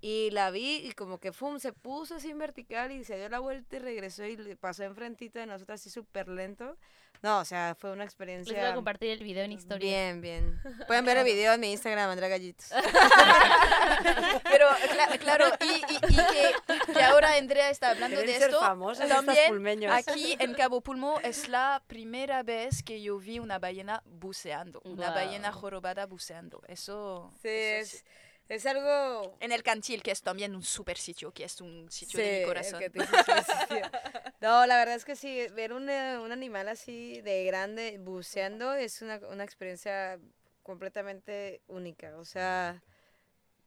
[0.00, 3.28] Y la vi y como que fum, se puso así en vertical y se dio
[3.28, 6.76] la vuelta y regresó y pasó enfrentito de nosotros así súper lento.
[7.22, 9.88] No, o sea, fue una Les voy a experiencia compartir el video en historia.
[9.90, 10.60] bien, bien.
[10.86, 12.70] Pueden ver el video en mi Instagram, Andrea Gallitos.
[14.44, 18.60] Pero cla- claro, y, y- y que, que ahora Andrea está hablando de esto.
[19.08, 19.92] También pulmeños.
[19.92, 25.10] aquí en Cabo Pulmo es la primera vez que yo vi una ballena buceando, una
[25.10, 26.62] ballena jorobada buceando.
[26.68, 28.04] Eso, Sí, eso es,
[28.48, 29.36] es algo...
[29.40, 32.30] En el Cantil, que es también un super sitio, que es un sitio Sí, de
[32.30, 32.80] mi el corazón.
[32.80, 33.90] que te hice especial.
[34.40, 38.72] No, la verdad es que sí, ver un, eh, un animal así de grande buceando
[38.74, 40.18] es una, una experiencia
[40.62, 42.16] completamente única.
[42.18, 42.82] O sea,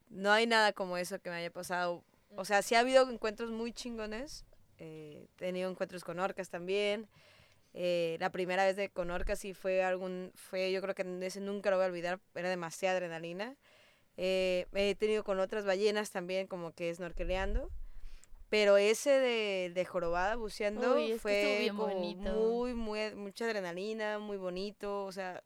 [0.09, 2.03] no hay nada como eso que me haya pasado.
[2.36, 4.45] O sea, sí ha habido encuentros muy chingones.
[4.79, 7.07] eh, he tenido encuentros con orcas también.
[7.73, 11.39] Eh, la primera vez de con orcas sí fue algún, fue, yo creo que ese
[11.41, 13.55] nunca lo voy a olvidar, era demasiada adrenalina.
[14.18, 17.70] Eh, he tenido con otras ballenas también, como que snorkeleando.
[18.49, 24.36] Pero ese de, de jorobada buceando Uy, fue bien como muy, muy, mucha adrenalina, muy
[24.36, 25.41] bonito, o sea,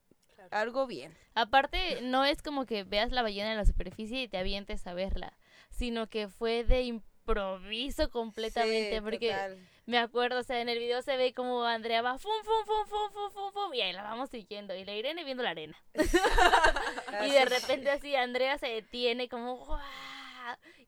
[0.49, 1.15] algo bien.
[1.35, 4.93] Aparte, no es como que veas la ballena en la superficie y te avientes a
[4.93, 5.37] verla,
[5.69, 9.57] sino que fue de improviso completamente, Sí, porque total.
[9.85, 12.87] Me acuerdo, o sea, en el video se ve como Andrea va fum, fum, fum,
[12.87, 15.77] fum, fum, fum, fum, y ahí la vamos siguiendo, y la Irene viendo la arena.
[17.25, 19.79] y de repente así Andrea se detiene como ¡guau!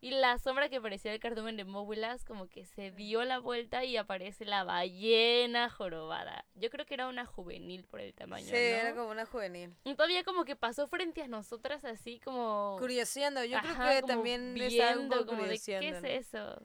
[0.02, 3.84] y la sombra que parecía el cardumen de Móbulas como que se dio la vuelta
[3.84, 6.46] y aparece la ballena jorobada.
[6.54, 8.58] Yo creo que era una juvenil por el tamaño, Sí, ¿no?
[8.58, 9.76] era como una juvenil.
[9.84, 14.08] Y todavía como que pasó frente a nosotras así como Curioseando, yo Ajá, creo que
[14.08, 16.62] también viendo como de qué es eso.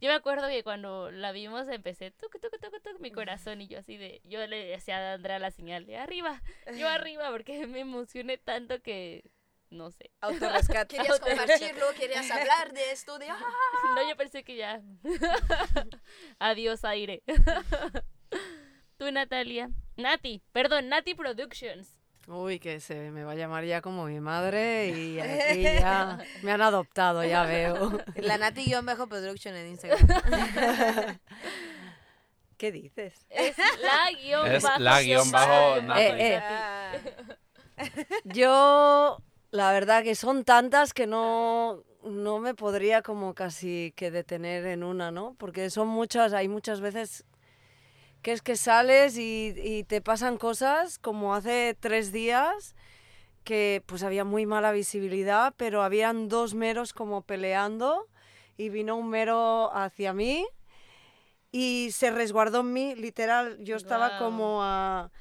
[0.00, 3.68] Yo me acuerdo que cuando la vimos empecé tuc, tuc, tuc, tuc, mi corazón y
[3.68, 6.42] yo así de yo le decía a Andrea la señal de arriba,
[6.76, 9.24] yo arriba porque me emocioné tanto que
[9.70, 10.10] no sé.
[10.20, 10.96] Autorrescate.
[10.96, 13.28] Querías compartirlo, querías hablar de esto, de...
[13.28, 13.40] ¡ah!
[13.94, 14.80] No, yo pensé que ya.
[16.38, 17.22] Adiós aire.
[18.96, 19.70] Tú Natalia.
[19.96, 21.98] Nati, perdón, Nati Productions.
[22.26, 26.52] Uy, que se me va a llamar ya como mi madre y aquí ya me
[26.52, 27.98] han adoptado, ya veo.
[28.16, 31.18] La Nati-Production en Instagram.
[32.56, 33.26] ¿Qué dices?
[33.28, 34.80] Es la guion Es bajo.
[34.80, 36.00] la guion bajo Nati.
[36.00, 36.40] Eh,
[37.76, 38.06] eh.
[38.24, 39.18] Yo,
[39.50, 44.84] la verdad que son tantas que no, no me podría como casi que detener en
[44.84, 45.34] una, ¿no?
[45.38, 47.24] Porque son muchas, hay muchas veces
[48.24, 52.74] que es que sales y, y te pasan cosas como hace tres días
[53.44, 58.08] que pues había muy mala visibilidad, pero habían dos meros como peleando
[58.56, 60.46] y vino un mero hacia mí
[61.52, 65.12] y se resguardó en mí, literal, yo estaba como a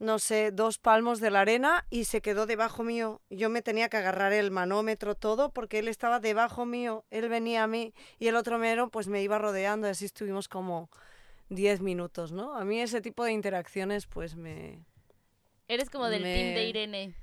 [0.00, 3.20] no sé, dos palmos de la arena y se quedó debajo mío.
[3.28, 7.62] Yo me tenía que agarrar el manómetro todo porque él estaba debajo mío, él venía
[7.62, 10.90] a mí y el otro mero pues me iba rodeando y así estuvimos como
[11.50, 12.54] 10 minutos, ¿no?
[12.56, 14.84] A mí ese tipo de interacciones pues me,
[15.68, 17.14] Eres como del team de Irene.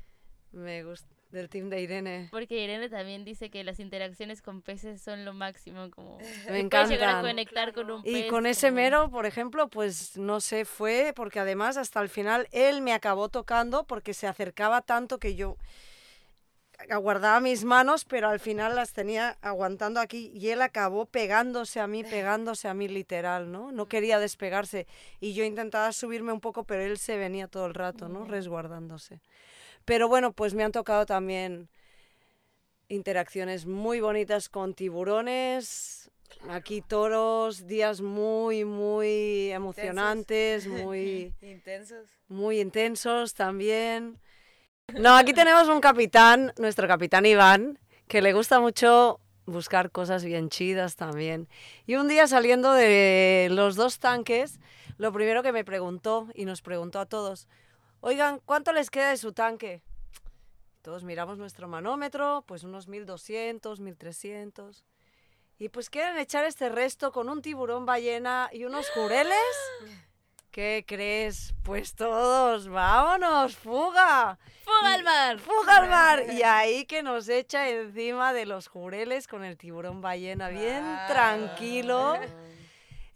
[0.51, 1.07] me gusta.
[1.31, 2.29] Del team de Irene.
[2.31, 6.17] Porque Irene también dice que las interacciones con peces son lo máximo, como
[6.49, 8.15] Me puedes llegar a conectar con un pez.
[8.15, 12.07] Y con ese como- mero, por ejemplo, pues no sé, fue porque además hasta el
[12.07, 15.57] final él me acabó tocando porque se acercaba tanto que yo
[16.89, 21.87] aguardaba mis manos, pero al final las tenía aguantando aquí y él acabó pegándose a
[21.87, 23.71] mí, pegándose a mí literal, ¿no?
[23.71, 24.87] No quería despegarse
[25.19, 28.25] y yo intentaba subirme un poco, pero él se venía todo el rato, ¿no?
[28.25, 29.21] Resguardándose.
[29.85, 31.69] Pero bueno, pues me han tocado también
[32.89, 36.11] interacciones muy bonitas con tiburones,
[36.49, 42.09] aquí toros, días muy, muy emocionantes, muy, Intensos.
[42.27, 44.19] muy intensos también.
[44.93, 47.77] No, aquí tenemos un capitán, nuestro capitán Iván,
[48.07, 51.49] que le gusta mucho buscar cosas bien chidas también.
[51.85, 54.59] Y un día saliendo de los dos tanques,
[54.97, 57.47] lo primero que me preguntó, y nos preguntó a todos,
[57.99, 59.83] oigan, ¿cuánto les queda de su tanque?
[60.81, 64.85] Todos miramos nuestro manómetro, pues unos 1200, 1300.
[65.59, 69.37] y pues quieren echar este resto con un tiburón ballena y unos jureles.
[70.57, 71.53] ¿Qué crees?
[71.61, 74.39] Pues todos, vámonos, fuga.
[74.65, 75.37] ¡Fuga al mar!
[75.37, 76.33] ¡Fuga al mar!
[76.33, 82.17] Y ahí que nos echa encima de los jureles con el tiburón ballena, bien tranquilo.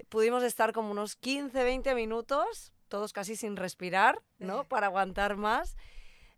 [0.08, 4.66] Pudimos estar como unos 15, 20 minutos, todos casi sin respirar, ¿no?
[4.66, 5.78] Para aguantar más.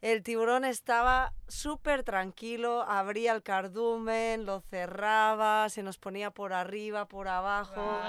[0.04, 7.06] El tiburón estaba súper tranquilo, abría el cardumen, lo cerraba, se nos ponía por arriba,
[7.08, 8.01] por abajo.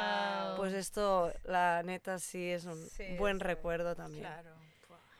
[0.56, 4.26] Pues esto, la neta, sí es un Sí, buen recuerdo también.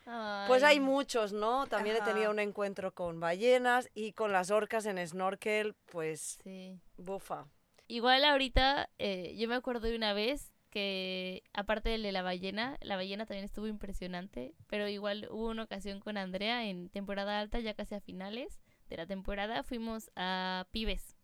[0.06, 0.48] Ay.
[0.48, 1.68] Pues hay muchos, ¿no?
[1.68, 6.76] También he tenido un encuentro con ballenas y con las orcas en snorkel, pues Sí.
[6.96, 7.46] bufa.
[7.86, 12.76] Igual ahorita, eh, yo me acuerdo de una vez que, aparte del de la ballena,
[12.82, 17.60] la ballena también estuvo impresionante, pero igual hubo una ocasión con Andrea en temporada alta,
[17.60, 21.16] ya casi a finales de la temporada, fuimos a Pibes,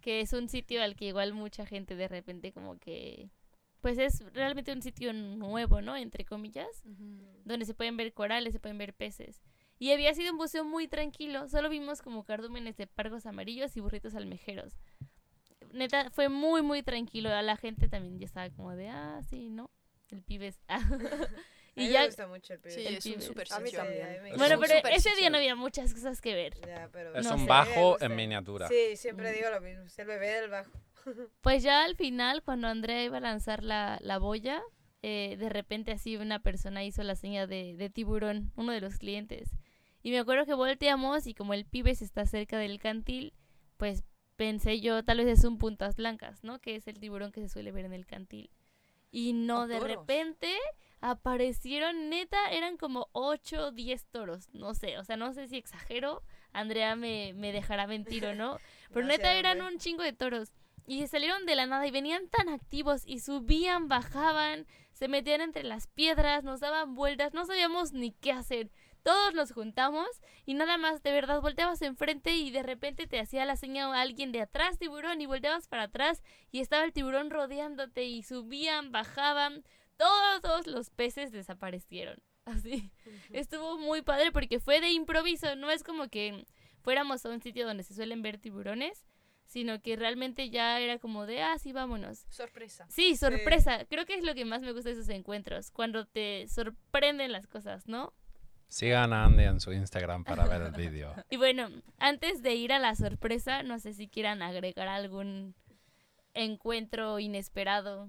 [0.00, 3.28] que es un sitio al que igual mucha gente de repente como que,
[3.82, 5.94] pues es realmente un sitio nuevo, ¿no?
[5.94, 6.82] Entre comillas,
[7.44, 9.42] donde se pueden ver corales, se pueden ver peces.
[9.78, 13.80] Y había sido un buceo muy tranquilo, solo vimos como cardúmenes de pargos amarillos y
[13.80, 14.80] burritos almejeros.
[15.72, 17.30] Neta, fue muy, muy tranquilo.
[17.30, 19.70] A la gente también ya estaba como de, ah, sí, ¿no?
[20.10, 20.60] El pibes.
[20.68, 22.74] A y mí ya, me gusta mucho el pibe.
[22.74, 23.24] Sí, El es un Pibes.
[23.26, 24.06] super A mí también.
[24.18, 25.16] a mí bueno, pero ese sitio.
[25.18, 26.54] día no había muchas cosas que ver.
[26.66, 27.46] Ya, pero Es No un sé.
[27.46, 28.66] bajo en miniatura.
[28.68, 29.84] Sí, siempre digo lo mismo.
[29.84, 30.70] Es el bebé del bajo.
[31.40, 34.60] Pues ya al final, cuando Andrea iba a lanzar la, la boya,
[35.02, 38.98] eh, de repente así una persona hizo la seña de, de tiburón, uno de los
[38.98, 39.50] clientes.
[40.02, 43.32] Y me acuerdo que volteamos y como el pibes está cerca del cantil,
[43.76, 44.02] pues
[44.40, 46.60] pensé yo, tal vez es un puntas blancas, ¿no?
[46.60, 48.48] Que es el tiburón que se suele ver en el cantil.
[49.10, 49.98] Y no, de toros.
[49.98, 50.56] repente
[51.02, 55.58] aparecieron, neta, eran como 8 o 10 toros, no sé, o sea, no sé si
[55.58, 56.22] exagero,
[56.54, 58.56] Andrea me, me dejará mentir o no,
[58.94, 60.54] pero neta eran un chingo de toros.
[60.86, 65.64] Y salieron de la nada y venían tan activos y subían, bajaban, se metían entre
[65.64, 68.70] las piedras, nos daban vueltas, no sabíamos ni qué hacer.
[69.02, 70.08] Todos nos juntamos
[70.46, 74.00] y nada más, de verdad, volteabas enfrente y de repente te hacía la señal a
[74.00, 78.92] alguien de atrás, tiburón, y volteabas para atrás y estaba el tiburón rodeándote y subían,
[78.92, 79.64] bajaban,
[79.96, 82.18] todos los peces desaparecieron.
[82.44, 82.90] Así.
[83.30, 86.46] Estuvo muy padre porque fue de improviso, no es como que
[86.82, 89.06] fuéramos a un sitio donde se suelen ver tiburones,
[89.46, 92.24] sino que realmente ya era como de, ah, sí, vámonos.
[92.30, 92.86] Sorpresa.
[92.88, 93.84] Sí, sorpresa.
[93.86, 97.46] Creo que es lo que más me gusta de esos encuentros, cuando te sorprenden las
[97.48, 98.14] cosas, ¿no?
[98.70, 101.12] Sigan a Andy en su Instagram para ver el vídeo.
[101.28, 101.68] Y bueno,
[101.98, 105.56] antes de ir a la sorpresa, no sé si quieran agregar algún
[106.34, 108.08] encuentro inesperado,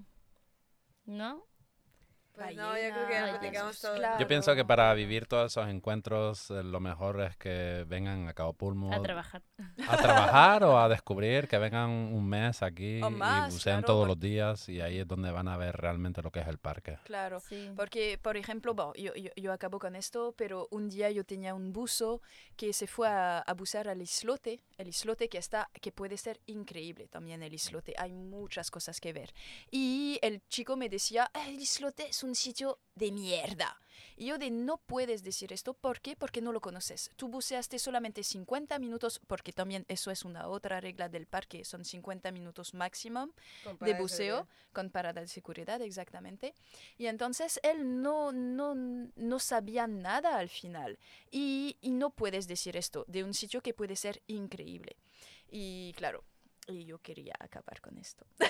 [1.04, 1.44] ¿no?
[2.34, 3.94] Pues no, yo creo que ya platicamos todo.
[3.96, 4.18] claro.
[4.18, 8.32] Yo pienso que para vivir todos esos encuentros, eh, lo mejor es que vengan a
[8.32, 9.42] Cabo Pulmo A trabajar.
[9.86, 14.00] a trabajar o a descubrir, que vengan un mes aquí más, y buceen claro, todos
[14.02, 16.58] por- los días y ahí es donde van a ver realmente lo que es el
[16.58, 16.98] parque.
[17.04, 17.40] Claro.
[17.40, 17.70] Sí.
[17.76, 21.54] Porque, por ejemplo, bon, yo, yo, yo acabo con esto, pero un día yo tenía
[21.54, 22.22] un buzo
[22.56, 26.40] que se fue a, a bucear al islote, el islote que está, que puede ser
[26.46, 29.34] increíble también el islote, hay muchas cosas que ver.
[29.70, 33.78] Y el chico me decía, "Ah, el islote es un sitio de mierda.
[34.16, 36.16] Y yo de, no puedes decir esto, ¿por qué?
[36.16, 37.10] Porque no lo conoces.
[37.16, 41.84] Tú buceaste solamente 50 minutos, porque también eso es una otra regla del parque, son
[41.84, 43.30] 50 minutos máximo
[43.80, 46.54] de buceo con parada de seguridad, exactamente.
[46.98, 50.98] Y entonces él no, no, no sabía nada al final.
[51.30, 54.96] Y, y no puedes decir esto de un sitio que puede ser increíble.
[55.50, 56.24] Y claro,
[56.68, 58.24] y yo quería acabar con esto.
[58.38, 58.44] Sí,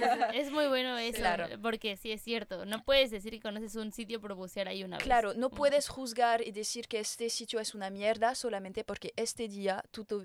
[0.00, 0.02] es,
[0.46, 1.46] es muy bueno eso, Claro.
[1.60, 4.96] porque sí es cierto, no puedes decir que conoces un sitio por bucear ahí una
[4.96, 5.04] vez.
[5.04, 9.48] Claro, no puedes juzgar y decir que este sitio es una mierda solamente porque este
[9.48, 10.24] día tú, tú,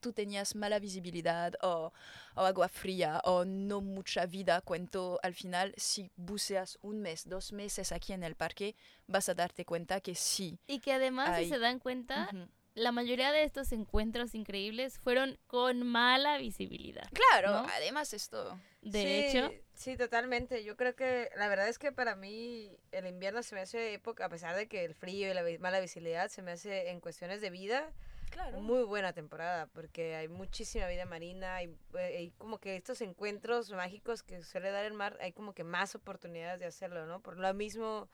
[0.00, 1.92] tú tenías mala visibilidad o,
[2.36, 4.60] o agua fría o no mucha vida.
[4.60, 8.76] Cuento al final, si buceas un mes, dos meses aquí en el parque,
[9.06, 10.58] vas a darte cuenta que sí.
[10.68, 12.30] Y que además, si se dan cuenta.
[12.74, 17.08] La mayoría de estos encuentros increíbles fueron con mala visibilidad.
[17.12, 17.66] Claro, ¿no?
[17.72, 18.58] además esto.
[18.82, 19.08] De Sí,
[19.38, 20.62] hecho, Sí, totalmente.
[20.62, 24.26] Yo creo que la verdad es que para mí el invierno se me hace época,
[24.26, 27.40] a pesar de que el frío y la mala visibilidad se me hace en cuestiones
[27.40, 27.92] de vida
[28.30, 28.60] Claro.
[28.60, 34.22] muy buena temporada porque hay muchísima vida marina y hay como que estos encuentros mágicos
[34.24, 37.20] que suele dar el mar hay como que más oportunidades de hacerlo, ¿no?
[37.20, 38.08] Por lo mismo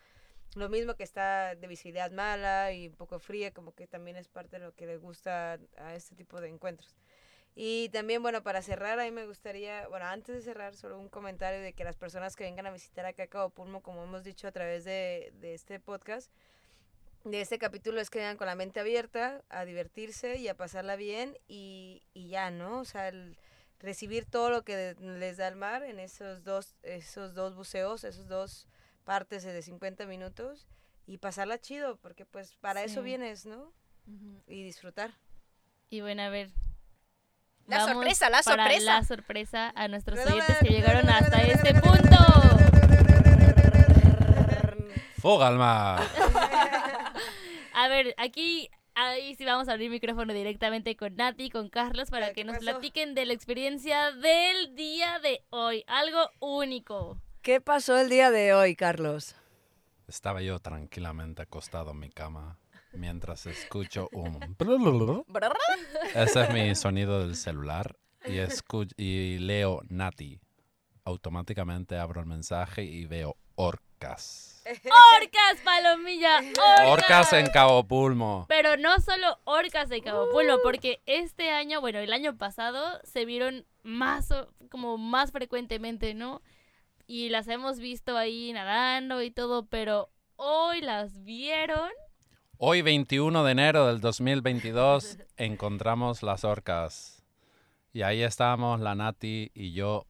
[0.55, 4.29] lo mismo que está de visibilidad mala y un poco fría, como que también es
[4.29, 6.97] parte de lo que le gusta a este tipo de encuentros.
[7.55, 11.61] Y también, bueno, para cerrar, a me gustaría, bueno, antes de cerrar, solo un comentario
[11.61, 14.53] de que las personas que vengan a visitar a Cabo Pulmo, como hemos dicho a
[14.53, 16.31] través de, de este podcast,
[17.25, 20.97] de este capítulo, es que vengan con la mente abierta, a divertirse y a pasarla
[20.97, 22.81] bien y, y ya, ¿no?
[22.81, 23.37] O sea, el-
[23.79, 28.29] recibir todo lo que les da el mar en esos dos, esos dos buceos, esos
[28.29, 28.69] dos
[29.11, 30.69] partes de 50 minutos
[31.05, 33.07] y pasarla chido, porque pues para eso Sí.
[33.07, 33.73] vienes, ¿no?
[34.47, 35.11] Y disfrutar.
[35.89, 36.51] Y bueno, a ver.
[37.67, 38.93] La vamos sorpresa, la para sorpresa.
[38.95, 42.17] La sorpresa a nuestros Redoble, oyentes que llegaron redoble, hasta redoble, este redoble, punto.
[45.21, 46.01] ¡Fuga al mar!
[47.75, 52.11] A ver, aquí ahí sí vamos a abrir micrófono directamente con Nati y con Carlos
[52.11, 52.65] para Ya, que ¿qué nos pasó?
[52.71, 55.83] platiquen de la experiencia del día de hoy.
[55.89, 57.21] Algo único.
[57.43, 59.35] ¿Qué pasó el día de hoy, Carlos?
[60.07, 62.59] Estaba yo tranquilamente acostado en mi cama
[62.93, 64.41] mientras escucho un...
[66.15, 70.41] Ese es mi sonido del celular y, escu- y leo Nati.
[71.05, 74.63] Automáticamente abro el mensaje y veo orcas.
[74.67, 76.39] ¡Orcas, palomilla!
[76.39, 76.89] ¡Orcas!
[76.89, 78.45] Orcas en Cabo Pulmo.
[78.49, 83.25] Pero no solo orcas de Cabo Pulmo, porque este año, bueno, el año pasado se
[83.25, 84.29] vieron más,
[84.71, 86.43] como más frecuentemente, ¿no?
[87.13, 91.91] Y las hemos visto ahí nadando y todo, pero hoy las vieron.
[92.57, 97.25] Hoy 21 de enero del 2022 encontramos las orcas.
[97.93, 100.07] Y ahí estábamos la Nati y yo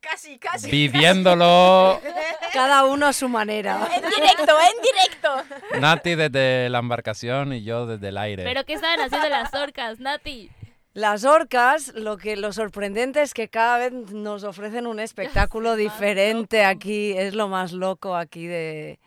[0.00, 0.68] Casi, casi.
[0.68, 2.00] viviéndolo.
[2.52, 3.88] Cada uno a su manera.
[3.94, 5.78] En directo, en directo.
[5.78, 8.42] Nati desde la embarcación y yo desde el aire.
[8.42, 10.50] ¿Pero qué estaban haciendo las orcas, Nati?
[10.92, 16.64] Las orcas, lo que lo sorprendente es que cada vez nos ofrecen un espectáculo diferente
[16.64, 17.12] aquí.
[17.12, 18.98] Es lo más loco aquí de,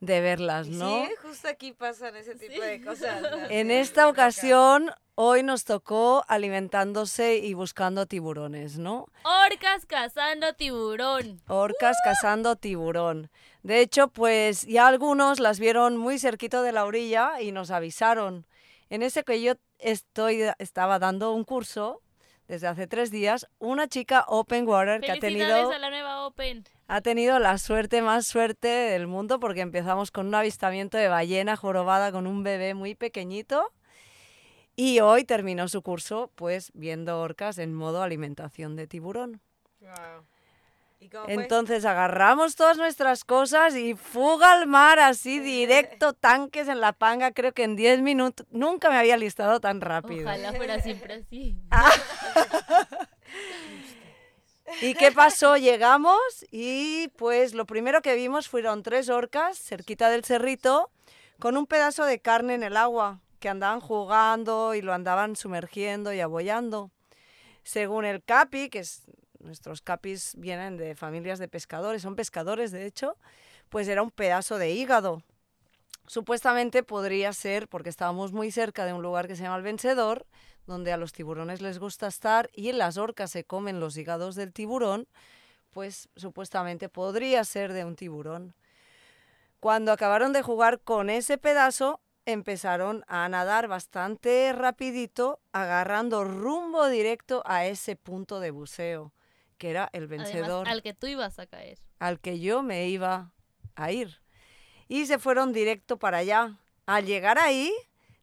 [0.00, 1.06] de verlas, ¿no?
[1.06, 3.22] Sí, justo aquí pasan ese tipo de cosas.
[3.22, 3.28] ¿no?
[3.50, 9.06] En esta ocasión, hoy nos tocó alimentándose y buscando tiburones, ¿no?
[9.24, 11.40] Orcas cazando tiburón.
[11.48, 13.30] Orcas cazando tiburón.
[13.62, 18.46] De hecho, pues ya algunos las vieron muy cerquito de la orilla y nos avisaron.
[18.92, 22.02] En ese que yo estoy, estaba dando un curso
[22.46, 26.62] desde hace tres días, una chica open water que ha tenido, a la nueva Open.
[26.88, 31.56] ha tenido la suerte más suerte del mundo porque empezamos con un avistamiento de ballena
[31.56, 33.72] jorobada con un bebé muy pequeñito
[34.76, 39.40] y hoy terminó su curso pues viendo orcas en modo alimentación de tiburón.
[39.80, 40.26] Guau.
[41.28, 47.32] Entonces agarramos todas nuestras cosas y fuga al mar así directo, tanques en la panga,
[47.32, 48.46] creo que en 10 minutos.
[48.50, 50.22] Nunca me había listado tan rápido.
[50.22, 51.56] Ojalá fuera siempre así.
[54.80, 55.56] ¿Y qué pasó?
[55.56, 56.18] Llegamos
[56.50, 60.90] y pues lo primero que vimos fueron tres orcas cerquita del cerrito
[61.38, 66.12] con un pedazo de carne en el agua que andaban jugando y lo andaban sumergiendo
[66.12, 66.90] y abollando.
[67.64, 69.02] Según el capi, que es,
[69.42, 73.16] nuestros capis vienen de familias de pescadores, son pescadores de hecho,
[73.68, 75.22] pues era un pedazo de hígado.
[76.06, 80.26] Supuestamente podría ser porque estábamos muy cerca de un lugar que se llama el Vencedor,
[80.66, 84.52] donde a los tiburones les gusta estar y las orcas se comen los hígados del
[84.52, 85.06] tiburón,
[85.70, 88.54] pues supuestamente podría ser de un tiburón.
[89.60, 97.42] Cuando acabaron de jugar con ese pedazo, empezaron a nadar bastante rapidito, agarrando rumbo directo
[97.46, 99.12] a ese punto de buceo,
[99.62, 101.78] que era el vencedor Además, al que tú ibas a caer.
[102.00, 103.30] al que yo me iba
[103.76, 104.20] a ir.
[104.88, 106.58] Y se fueron directo para allá.
[106.84, 107.72] Al llegar ahí,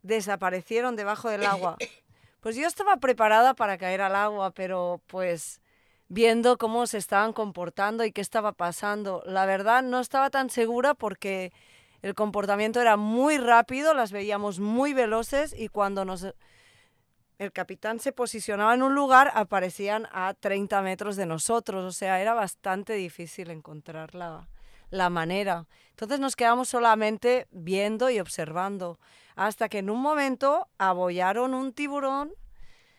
[0.03, 1.77] desaparecieron debajo del agua.
[2.41, 5.59] Pues yo estaba preparada para caer al agua, pero pues
[6.07, 10.93] viendo cómo se estaban comportando y qué estaba pasando, la verdad no estaba tan segura
[10.93, 11.51] porque
[12.01, 16.33] el comportamiento era muy rápido, las veíamos muy veloces y cuando nos
[17.39, 21.85] el capitán se posicionaba en un lugar, aparecían a 30 metros de nosotros.
[21.85, 24.49] O sea, era bastante difícil encontrar la,
[24.89, 25.65] la manera.
[25.91, 28.99] Entonces nos quedamos solamente viendo y observando.
[29.35, 32.33] Hasta que en un momento abollaron un tiburón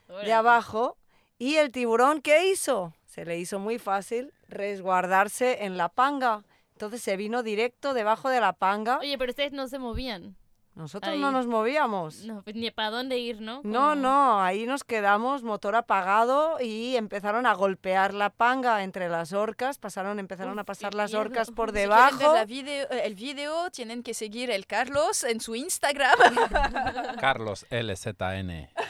[0.09, 0.97] de abajo
[1.39, 2.95] y el tiburón, ¿qué hizo?
[3.05, 6.45] Se le hizo muy fácil resguardarse en la panga.
[6.73, 8.99] Entonces se vino directo debajo de la panga.
[9.01, 10.35] Oye, pero ustedes no se movían.
[10.77, 11.19] Nosotros ahí.
[11.19, 12.25] no nos movíamos.
[12.25, 13.61] No, pues ni para dónde ir, ¿no?
[13.65, 19.09] No, Como- no, ahí nos quedamos, motor apagado y empezaron a golpear la panga entre
[19.09, 21.21] las orcas, pasaron, empezaron Uf, a pasar las miedo.
[21.23, 22.35] orcas por Si quieren ver debajo.
[22.35, 26.17] la video- el video, tienen que seguir el Carlos en su Instagram.
[27.21, 28.71] Carlos LZN.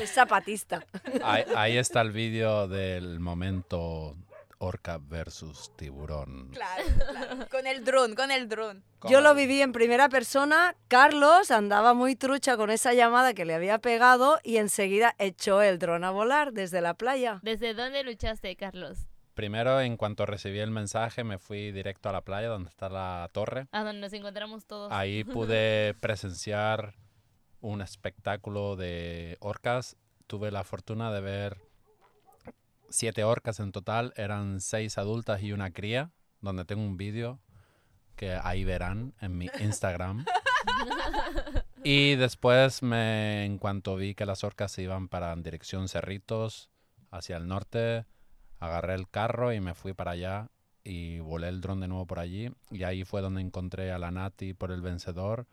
[0.00, 0.84] Es zapatista.
[1.24, 4.14] Ahí, ahí está el vídeo del momento
[4.58, 6.50] orca versus tiburón.
[6.50, 7.48] claro, claro.
[7.50, 8.84] Con el dron, con el dron.
[9.08, 10.74] Yo lo viví en primera persona.
[10.88, 15.78] Carlos andaba muy trucha con esa llamada que le había pegado y enseguida echó el
[15.78, 17.40] dron a volar desde la playa.
[17.42, 19.06] ¿Desde dónde luchaste, Carlos?
[19.34, 23.28] Primero, en cuanto recibí el mensaje, me fui directo a la playa donde está la
[23.32, 23.68] torre.
[23.70, 24.90] A donde nos encontramos todos.
[24.92, 26.94] Ahí pude presenciar
[27.60, 29.96] un espectáculo de orcas
[30.26, 31.58] tuve la fortuna de ver
[32.90, 37.40] siete orcas en total, eran seis adultas y una cría, donde tengo un vídeo
[38.16, 40.24] que ahí verán en mi Instagram.
[41.84, 46.70] y después, me, en cuanto vi que las orcas se iban para en dirección Cerritos,
[47.10, 48.06] hacia el norte,
[48.58, 50.50] agarré el carro y me fui para allá
[50.82, 52.50] y volé el dron de nuevo por allí.
[52.70, 55.46] Y ahí fue donde encontré a la Nati por el vencedor.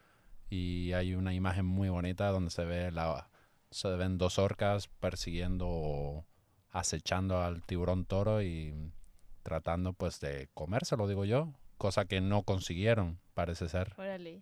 [0.50, 3.30] Y hay una imagen muy bonita donde se ve la
[3.72, 6.26] se ven dos orcas persiguiendo
[6.74, 8.74] acechando al tiburón toro y
[9.44, 13.94] tratando pues de comérselo, digo yo, cosa que no consiguieron, parece ser.
[13.98, 14.42] Órale.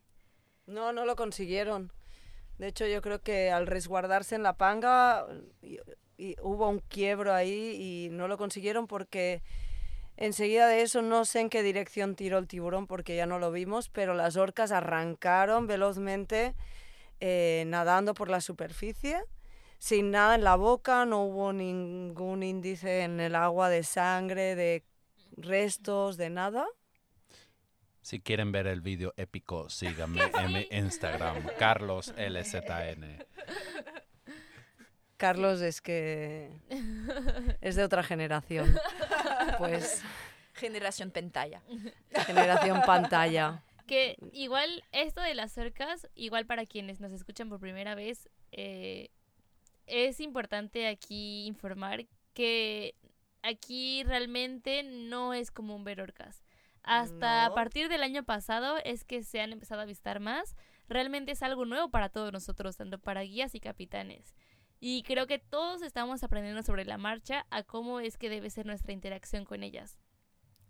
[0.66, 1.92] No, no lo consiguieron.
[2.58, 5.28] De hecho, yo creo que al resguardarse en la panga
[5.62, 5.80] y-
[6.18, 9.42] y hubo un quiebro ahí y no lo consiguieron porque
[10.18, 13.52] enseguida de eso no sé en qué dirección tiró el tiburón porque ya no lo
[13.52, 16.54] vimos, pero las orcas arrancaron velozmente
[17.20, 19.24] eh, nadando por la superficie
[19.82, 24.84] sin nada en la boca, no hubo ningún índice en el agua de sangre, de
[25.38, 26.68] restos, de nada.
[28.04, 33.26] Si quieren ver el vídeo épico, síganme en mi Instagram, Carlos LZN.
[35.18, 36.52] Carlos es que
[37.62, 38.78] es de otra generación.
[39.58, 40.04] Pues
[40.54, 41.64] Generación pantalla.
[42.28, 43.64] generación pantalla.
[43.88, 49.10] Que igual esto de las orcas, igual para quienes nos escuchan por primera vez, eh,
[49.92, 52.96] es importante aquí informar que
[53.44, 56.44] aquí realmente no es común ver orcas.
[56.84, 60.56] Hasta a partir del año pasado es que se han empezado a avistar más.
[60.88, 64.34] Realmente es algo nuevo para todos nosotros, tanto para guías y capitanes.
[64.80, 68.66] Y creo que todos estamos aprendiendo sobre la marcha a cómo es que debe ser
[68.66, 70.00] nuestra interacción con ellas.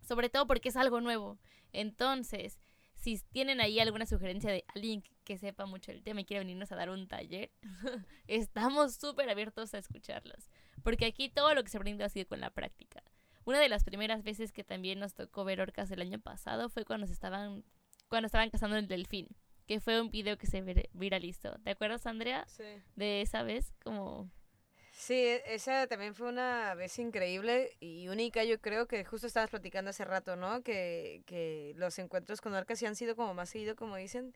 [0.01, 1.39] Sobre todo porque es algo nuevo.
[1.71, 2.59] Entonces,
[3.01, 6.71] si tienen ahí alguna sugerencia de alguien que sepa mucho el tema y quiere venirnos
[6.71, 7.51] a dar un taller,
[8.27, 10.49] estamos súper abiertos a escucharlos.
[10.83, 13.03] Porque aquí todo lo que se aprende ha sido con la práctica.
[13.45, 16.85] Una de las primeras veces que también nos tocó ver orcas el año pasado fue
[16.85, 17.63] cuando se estaban,
[18.07, 19.27] cuando estaban cazando el delfín,
[19.67, 21.53] que fue un video que se vir- viralizó.
[21.63, 22.63] ¿Te acuerdas, Andrea, Sí.
[22.95, 23.73] de esa vez?
[23.83, 24.29] Como
[25.01, 29.49] Sí, e- esa también fue una vez increíble y única, yo creo que justo estabas
[29.49, 30.61] platicando hace rato, ¿no?
[30.61, 34.35] Que, que los encuentros con orcas sí han sido como más seguido, como dicen,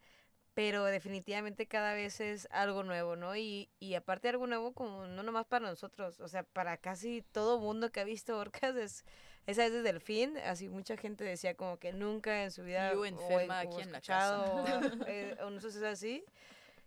[0.55, 3.35] pero definitivamente cada vez es algo nuevo, ¿no?
[3.35, 7.59] Y, y aparte algo nuevo como no nomás para nosotros, o sea, para casi todo
[7.59, 9.05] mundo que ha visto orcas es...
[9.45, 12.91] Esa es desde el fin, así mucha gente decía como que nunca en su vida
[12.91, 14.65] Yo o enferma en- o aquí en la escuchado o,
[15.07, 16.25] eh, o un suceso así.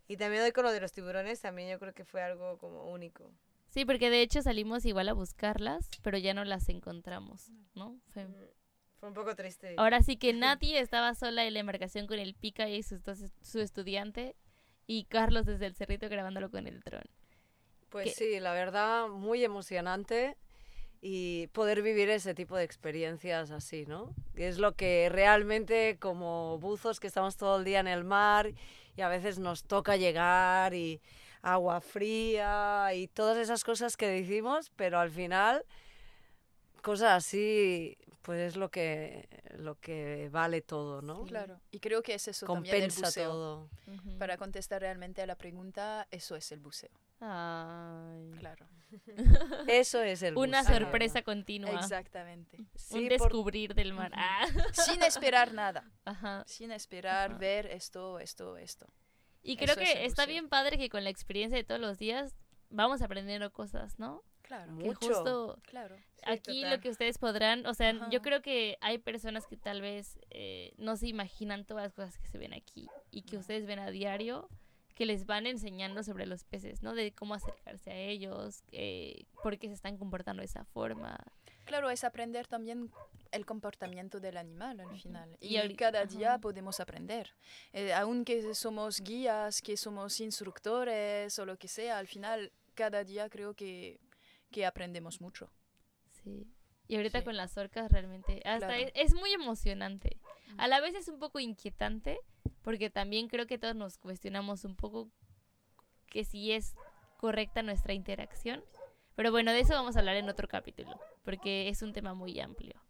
[0.08, 2.90] Y también hoy con lo de los tiburones, también yo creo que fue algo como
[2.90, 3.30] único.
[3.68, 7.98] Sí, porque de hecho salimos igual a buscarlas, pero ya no las encontramos, ¿no?
[8.08, 8.34] Fue- Mm,
[8.98, 9.74] Fue un poco triste.
[9.76, 13.00] Ahora sí que Nati estaba sola en la embarcación con el Pica y su,
[13.42, 14.34] su estudiante,
[14.86, 17.04] y Carlos desde el cerrito grabándolo con el dron.
[17.90, 20.36] Pues sí, la verdad, muy emocionante
[21.00, 24.14] y poder vivir ese tipo de experiencias así, ¿no?
[24.34, 28.52] Y es lo que realmente como buzos que estamos todo el día en el mar
[28.96, 31.00] y a veces nos toca llegar y
[31.42, 35.64] agua fría y todas esas cosas que decimos, pero al final
[36.82, 39.26] cosas así pues es lo que
[39.56, 41.24] lo que vale todo, ¿no?
[41.24, 41.60] Claro.
[41.70, 43.30] Y creo que es eso también el Compensa buceo.
[43.30, 43.70] todo.
[43.86, 44.18] Ujú.
[44.18, 46.90] Para contestar realmente a la pregunta, eso es el buceo.
[47.20, 48.30] Ay.
[48.38, 48.66] Claro.
[49.68, 50.78] Eso es el Una buceo.
[50.78, 51.72] sorpresa continua.
[51.78, 52.56] Exactamente.
[52.74, 54.12] Sí, un por- descubrir del mar.
[54.14, 54.46] Ah.
[54.72, 55.84] Sin esperar nada.
[56.06, 56.42] Ajá.
[56.46, 57.38] Sin esperar Ajá.
[57.38, 58.86] ver esto, esto, esto.
[59.42, 62.36] Y creo Eso que está bien padre que con la experiencia de todos los días
[62.70, 64.22] vamos aprendiendo cosas, ¿no?
[64.42, 64.76] Claro.
[64.78, 65.08] Que Mucho.
[65.08, 65.96] justo Claro.
[66.24, 66.70] aquí total.
[66.76, 70.72] lo que ustedes podrán, o sea, yo creo que hay personas que tal vez eh,
[70.78, 73.90] no se imaginan todas las cosas que se ven aquí y que ustedes ven a
[73.90, 74.48] diario,
[74.94, 76.94] que les van enseñando sobre los peces, ¿no?
[76.94, 81.18] De cómo acercarse a ellos, eh, por qué se están comportando de esa forma.
[81.68, 82.90] Claro, es aprender también
[83.30, 85.36] el comportamiento del animal al final.
[85.38, 86.38] Y Y, cada día ajá.
[86.40, 87.34] podemos aprender.
[87.74, 93.28] Eh, aunque somos guías, que somos instructores o lo que sea, al final cada día
[93.28, 94.00] creo que,
[94.50, 95.50] que aprendemos mucho.
[96.24, 96.46] Sí.
[96.88, 97.24] Y ahorita Sí.
[97.26, 98.82] con las orcas realmente hasta Claro.
[98.82, 100.16] es, es muy emocionante.
[100.56, 102.18] A la vez es un poco inquietante
[102.62, 105.10] porque también creo que todos nos cuestionamos un poco
[106.06, 106.74] que si es
[107.18, 108.64] correcta nuestra interacción.
[109.18, 112.38] Pero bueno, de eso vamos a hablar en otro capítulo porque es un tema muy
[112.38, 112.80] amplio.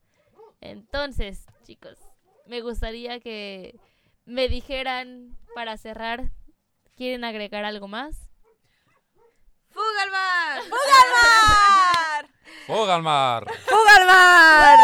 [0.60, 1.96] Entonces, chicos,
[2.44, 3.80] me gustaría que
[4.26, 6.30] me dijeran para cerrar,
[6.98, 8.28] ¿quieren agregar algo más?
[9.70, 10.62] ¡Fuga al mar!
[10.64, 12.28] ¡Fuga al mar!
[12.66, 12.94] ¡Fuga
[13.96, 14.78] al mar!